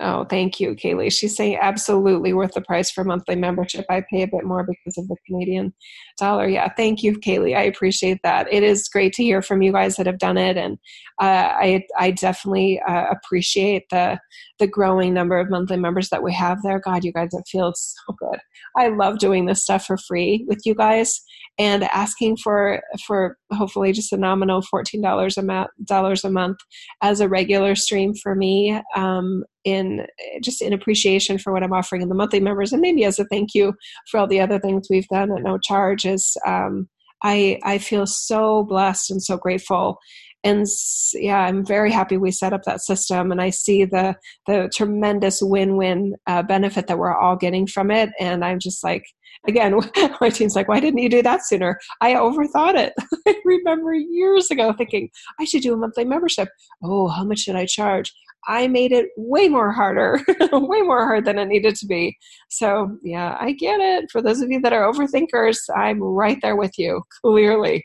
[0.00, 1.12] Oh, thank you, Kaylee.
[1.12, 3.84] She's saying absolutely worth the price for monthly membership.
[3.90, 5.74] I pay a bit more because of the Canadian
[6.18, 6.48] dollar.
[6.48, 7.56] Yeah, thank you, Kaylee.
[7.56, 8.46] I appreciate that.
[8.52, 10.78] It is great to hear from you guys that have done it, and
[11.20, 14.20] uh, I I definitely uh, appreciate the
[14.58, 16.80] the growing number of monthly members that we have there.
[16.80, 18.40] God, you guys, it feels so good.
[18.76, 21.20] I love doing this stuff for free with you guys
[21.58, 26.58] and asking for for hopefully just a nominal fourteen dollars a month dollars a month
[27.02, 28.80] as a regular stream for me.
[28.94, 30.06] Um, in
[30.42, 33.24] just in appreciation for what I'm offering in the monthly members, and maybe as a
[33.26, 33.74] thank you
[34.10, 36.06] for all the other things we've done at no charge.
[36.06, 36.88] Is um,
[37.22, 39.98] I I feel so blessed and so grateful,
[40.44, 40.66] and
[41.14, 44.16] yeah, I'm very happy we set up that system, and I see the
[44.46, 48.84] the tremendous win win uh, benefit that we're all getting from it, and I'm just
[48.84, 49.04] like
[49.46, 49.78] again,
[50.20, 51.78] my team's like, why didn't you do that sooner?
[52.00, 52.92] I overthought it.
[53.26, 55.10] I remember years ago thinking
[55.40, 56.48] I should do a monthly membership.
[56.82, 58.12] Oh, how much should I charge?
[58.46, 60.20] I made it way more harder,
[60.52, 62.16] way more hard than it needed to be.
[62.48, 64.10] So, yeah, I get it.
[64.10, 67.84] For those of you that are overthinkers, I'm right there with you, clearly.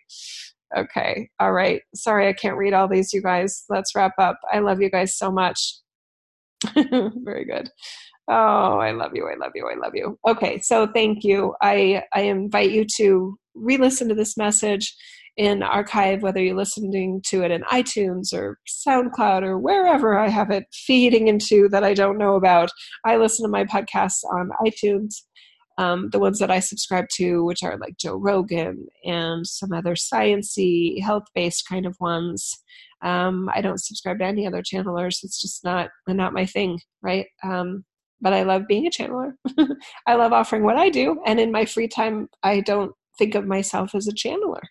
[0.75, 1.81] Okay, all right.
[1.95, 3.63] Sorry, I can't read all these, you guys.
[3.69, 4.39] Let's wrap up.
[4.51, 5.59] I love you guys so much.
[6.75, 7.69] Very good.
[8.29, 9.27] Oh, I love you.
[9.27, 9.67] I love you.
[9.69, 10.17] I love you.
[10.27, 11.55] Okay, so thank you.
[11.61, 14.95] I I invite you to re-listen to this message
[15.35, 20.51] in archive, whether you're listening to it in iTunes or SoundCloud or wherever I have
[20.51, 22.69] it feeding into that I don't know about.
[23.05, 25.15] I listen to my podcasts on iTunes.
[25.77, 29.95] Um, the ones that I subscribe to, which are like Joe Rogan and some other
[29.95, 32.53] sciency, health-based kind of ones.
[33.03, 35.23] Um, I don't subscribe to any other channelers.
[35.23, 37.25] It's just not not my thing, right?
[37.43, 37.85] Um,
[38.21, 39.33] but I love being a channeler.
[40.07, 43.45] I love offering what I do, and in my free time, I don't think of
[43.45, 44.61] myself as a channeler.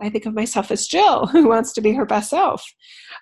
[0.00, 2.64] I think of myself as Jill, who wants to be her best self.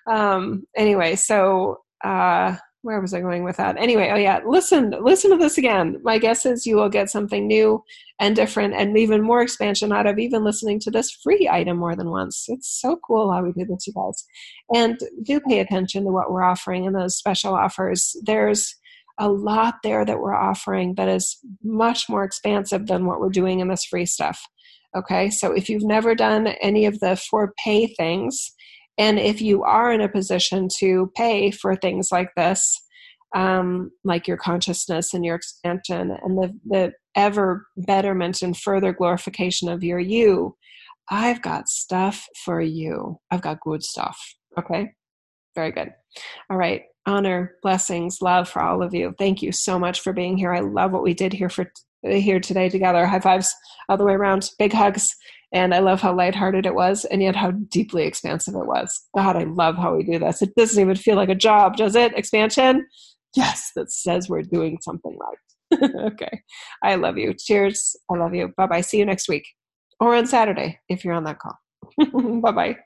[0.09, 3.77] Um, anyway, so uh, where was I going with that?
[3.77, 5.99] Anyway, oh yeah, listen, listen to this again.
[6.03, 7.83] My guess is you will get something new
[8.19, 11.95] and different, and even more expansion out of even listening to this free item more
[11.95, 12.45] than once.
[12.47, 14.25] It's so cool how we do this, you guys.
[14.73, 18.15] And do pay attention to what we're offering in those special offers.
[18.23, 18.75] There's
[19.19, 23.59] a lot there that we're offering that is much more expansive than what we're doing
[23.59, 24.41] in this free stuff.
[24.95, 28.51] Okay, so if you've never done any of the for pay things,
[28.97, 32.79] and if you are in a position to pay for things like this,
[33.35, 39.69] um, like your consciousness and your expansion and the, the ever betterment and further glorification
[39.69, 40.55] of your you,
[41.09, 43.19] I've got stuff for you.
[43.31, 44.17] I've got good stuff.
[44.57, 44.91] Okay,
[45.55, 45.93] very good.
[46.49, 49.13] All right, honor, blessings, love for all of you.
[49.17, 50.53] Thank you so much for being here.
[50.53, 51.71] I love what we did here for
[52.03, 53.05] here today together.
[53.05, 53.53] High fives
[53.87, 55.15] all the way around, big hugs.
[55.53, 59.01] And I love how lighthearted it was, and yet how deeply expansive it was.
[59.15, 60.41] God, I love how we do this.
[60.41, 62.13] It doesn't even feel like a job, does it?
[62.17, 62.87] Expansion?
[63.35, 65.83] Yes, that says we're doing something right.
[66.11, 66.41] okay.
[66.83, 67.33] I love you.
[67.33, 67.95] Cheers.
[68.09, 68.53] I love you.
[68.57, 68.81] Bye bye.
[68.81, 69.45] See you next week
[70.01, 71.57] or on Saturday if you're on that call.
[72.41, 72.77] bye bye.